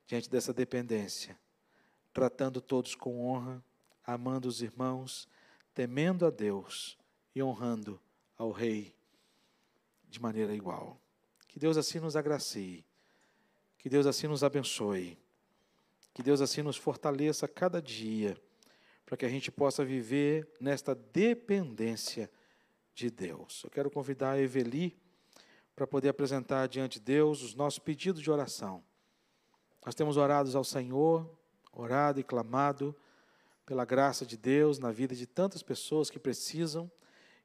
diante 0.07 0.27
dessa 0.27 0.51
dependência, 0.51 1.37
tratando 2.13 2.59
todos 2.61 2.95
com 2.95 3.27
honra, 3.27 3.63
amando 4.03 4.47
os 4.47 4.61
irmãos, 4.61 5.27
temendo 5.75 6.25
a 6.25 6.31
Deus 6.31 6.97
e 7.35 7.43
honrando 7.43 8.01
ao 8.37 8.51
Rei 8.51 8.95
de 10.09 10.19
maneira 10.19 10.55
igual. 10.55 10.99
Que 11.47 11.59
Deus 11.59 11.77
assim 11.77 11.99
nos 11.99 12.15
agracie, 12.15 12.83
que 13.77 13.89
Deus 13.89 14.05
assim 14.05 14.27
nos 14.27 14.43
abençoe, 14.43 15.17
que 16.13 16.23
Deus 16.23 16.41
assim 16.41 16.61
nos 16.61 16.77
fortaleça 16.77 17.47
cada 17.47 17.81
dia, 17.81 18.37
para 19.05 19.15
que 19.15 19.25
a 19.25 19.29
gente 19.29 19.51
possa 19.51 19.85
viver 19.85 20.51
nesta 20.59 20.93
dependência 20.93 22.29
de 22.93 23.09
Deus. 23.09 23.63
Eu 23.63 23.69
quero 23.69 23.91
convidar 23.91 24.31
a 24.31 24.39
Eveli 24.39 24.97
para 25.75 25.85
poder 25.85 26.09
apresentar 26.09 26.67
diante 26.67 26.99
de 26.99 27.05
Deus 27.05 27.43
os 27.43 27.53
nossos 27.53 27.77
pedidos 27.77 28.21
de 28.21 28.31
oração. 28.31 28.83
Nós 29.85 29.93
temos 29.93 30.17
orado 30.17 30.57
ao 30.57 30.63
Senhor, 30.63 31.29
orado 31.71 32.19
e 32.19 32.23
clamado 32.23 32.95
pela 33.65 33.85
graça 33.85 34.25
de 34.25 34.35
Deus 34.35 34.79
na 34.79 34.91
vida 34.91 35.13
de 35.13 35.27
tantas 35.27 35.61
pessoas 35.61 36.09
que 36.09 36.17
precisam 36.17 36.91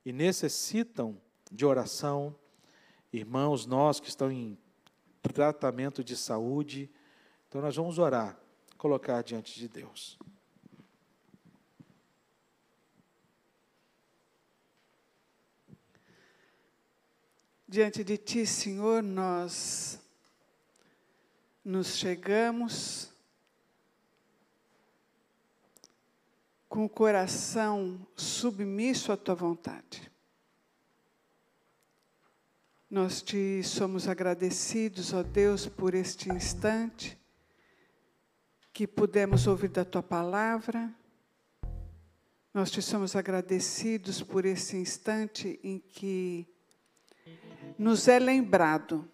e 0.04 0.12
necessitam 0.12 1.20
de 1.50 1.66
oração, 1.66 2.34
irmãos 3.12 3.66
nós 3.66 4.00
que 4.00 4.08
estão 4.08 4.32
em 4.32 4.58
tratamento 5.28 6.02
de 6.02 6.16
saúde. 6.16 6.90
Então 7.48 7.60
nós 7.60 7.76
vamos 7.76 7.98
orar, 7.98 8.38
colocar 8.76 9.22
diante 9.22 9.58
de 9.58 9.68
Deus. 9.68 10.18
Diante 17.66 18.04
de 18.04 18.18
Ti, 18.18 18.46
Senhor, 18.46 19.02
nós 19.02 19.98
nos 21.64 21.96
chegamos 21.96 23.10
com 26.68 26.84
o 26.84 26.88
coração 26.88 28.06
submisso 28.14 29.10
à 29.10 29.16
Tua 29.16 29.34
vontade. 29.34 30.11
Nós 32.92 33.22
te 33.22 33.62
somos 33.62 34.06
agradecidos, 34.06 35.14
ó 35.14 35.22
Deus, 35.22 35.66
por 35.66 35.94
este 35.94 36.28
instante 36.28 37.18
que 38.70 38.86
pudemos 38.86 39.46
ouvir 39.46 39.70
da 39.70 39.82
Tua 39.82 40.02
palavra. 40.02 40.94
Nós 42.52 42.70
te 42.70 42.82
somos 42.82 43.16
agradecidos 43.16 44.22
por 44.22 44.44
esse 44.44 44.76
instante 44.76 45.58
em 45.64 45.78
que 45.78 46.46
nos 47.78 48.08
é 48.08 48.18
lembrado 48.18 49.10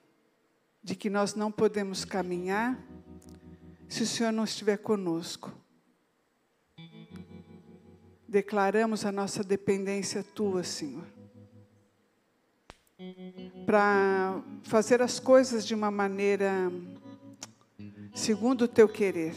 de 0.83 0.97
que 0.97 1.09
nós 1.09 1.37
não 1.37 1.53
podemos 1.53 2.05
caminhar 2.05 2.85
se 3.89 4.03
o 4.03 4.07
Senhor 4.09 4.33
não 4.33 4.43
estiver 4.43 4.79
conosco. 4.79 5.57
Declaramos 8.26 9.05
a 9.05 9.12
nossa 9.12 9.45
dependência 9.45 10.24
tua, 10.24 10.64
Senhor, 10.64 11.07
para 13.64 14.42
fazer 14.62 15.01
as 15.01 15.20
coisas 15.20 15.66
de 15.66 15.74
uma 15.74 15.90
maneira 15.90 16.70
segundo 18.14 18.62
o 18.62 18.68
teu 18.68 18.88
querer. 18.88 19.34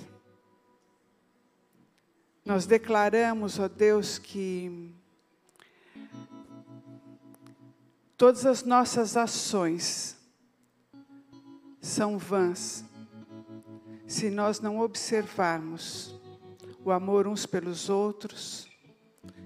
Nós 2.43 2.65
declaramos, 2.65 3.59
ó 3.59 3.67
Deus, 3.67 4.17
que 4.17 4.93
Todas 8.21 8.45
as 8.45 8.61
nossas 8.63 9.17
ações 9.17 10.15
são 11.81 12.19
vãs 12.19 12.85
se 14.05 14.29
nós 14.29 14.59
não 14.59 14.79
observarmos 14.79 16.13
o 16.85 16.91
amor 16.91 17.25
uns 17.25 17.47
pelos 17.47 17.89
outros, 17.89 18.69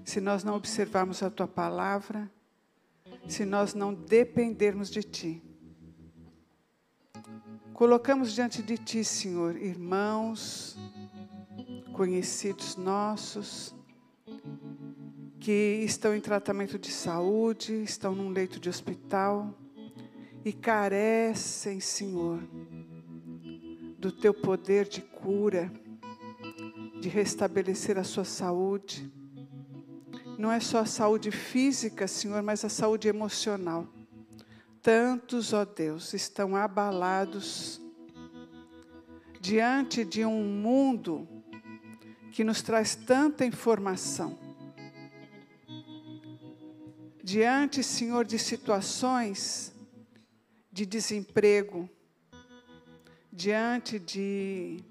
se 0.04 0.20
nós 0.20 0.44
não 0.44 0.56
observarmos 0.56 1.22
a 1.22 1.30
tua 1.30 1.48
palavra 1.48 2.30
se 3.28 3.44
nós 3.44 3.74
não 3.74 3.92
dependermos 3.92 4.90
de 4.90 5.02
Ti. 5.02 5.42
Colocamos 7.72 8.32
diante 8.32 8.62
de 8.62 8.78
Ti, 8.78 9.04
Senhor, 9.04 9.56
irmãos, 9.56 10.78
conhecidos 11.92 12.76
nossos, 12.76 13.74
que 15.40 15.82
estão 15.84 16.14
em 16.14 16.20
tratamento 16.20 16.78
de 16.78 16.90
saúde, 16.90 17.82
estão 17.82 18.14
num 18.14 18.30
leito 18.30 18.58
de 18.58 18.68
hospital 18.68 19.54
e 20.44 20.52
carecem, 20.52 21.80
Senhor, 21.80 22.40
do 23.98 24.10
Teu 24.10 24.32
poder 24.32 24.88
de 24.88 25.02
cura, 25.02 25.70
de 27.00 27.08
restabelecer 27.08 27.98
a 27.98 28.04
sua 28.04 28.24
saúde 28.24 29.12
não 30.38 30.52
é 30.52 30.60
só 30.60 30.80
a 30.80 30.86
saúde 30.86 31.30
física, 31.30 32.06
Senhor, 32.06 32.42
mas 32.42 32.64
a 32.64 32.68
saúde 32.68 33.08
emocional. 33.08 33.86
Tantos, 34.82 35.52
ó 35.52 35.64
Deus, 35.64 36.12
estão 36.12 36.54
abalados 36.54 37.80
diante 39.40 40.04
de 40.04 40.24
um 40.24 40.44
mundo 40.44 41.26
que 42.32 42.44
nos 42.44 42.62
traz 42.62 42.94
tanta 42.94 43.44
informação. 43.44 44.38
Diante, 47.22 47.82
Senhor, 47.82 48.24
de 48.24 48.38
situações 48.38 49.72
de 50.70 50.84
desemprego, 50.84 51.88
diante 53.32 53.98
de 53.98 54.84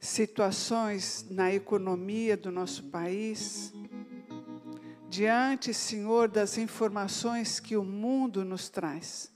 situações 0.00 1.26
na 1.30 1.52
economia 1.52 2.36
do 2.36 2.50
nosso 2.50 2.84
país, 2.84 3.72
diante, 5.10 5.74
Senhor, 5.74 6.28
das 6.28 6.56
informações 6.56 7.58
que 7.58 7.76
o 7.76 7.82
mundo 7.82 8.44
nos 8.44 8.68
traz. 8.68 9.30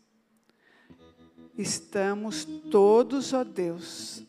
Estamos 1.58 2.44
todos, 2.44 3.32
ó 3.32 3.42
Deus, 3.42 4.24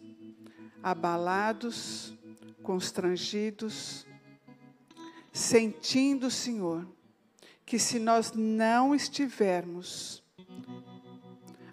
abalados, 0.82 2.14
constrangidos, 2.64 4.08
sentindo, 5.32 6.32
Senhor, 6.32 6.88
que 7.64 7.78
se 7.78 8.00
nós 8.00 8.34
não 8.34 8.96
estivermos 8.96 10.24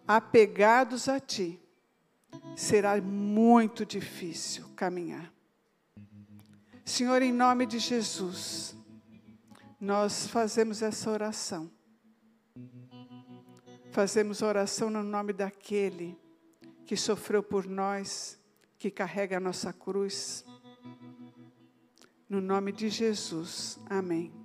apegados 0.07 1.09
a 1.09 1.19
Ti, 1.19 1.59
será 2.55 3.01
muito 3.01 3.87
difícil 3.87 4.69
caminhar. 4.77 5.33
Senhor, 6.85 7.23
em 7.23 7.33
nome 7.33 7.65
de 7.65 7.79
Jesus, 7.79 8.77
nós 9.83 10.29
fazemos 10.29 10.81
essa 10.81 11.11
oração. 11.11 11.69
Fazemos 13.91 14.41
oração 14.41 14.89
no 14.89 15.03
nome 15.03 15.33
daquele 15.33 16.17
que 16.87 16.97
sofreu 16.97 17.43
por 17.43 17.67
nós, 17.67 18.39
que 18.79 18.93
carrega 18.93 19.39
a 19.39 19.41
nossa 19.41 19.73
cruz. 19.73 20.45
No 22.29 22.41
nome 22.41 22.71
de 22.71 22.89
Jesus. 22.89 23.77
Amém. 23.91 24.42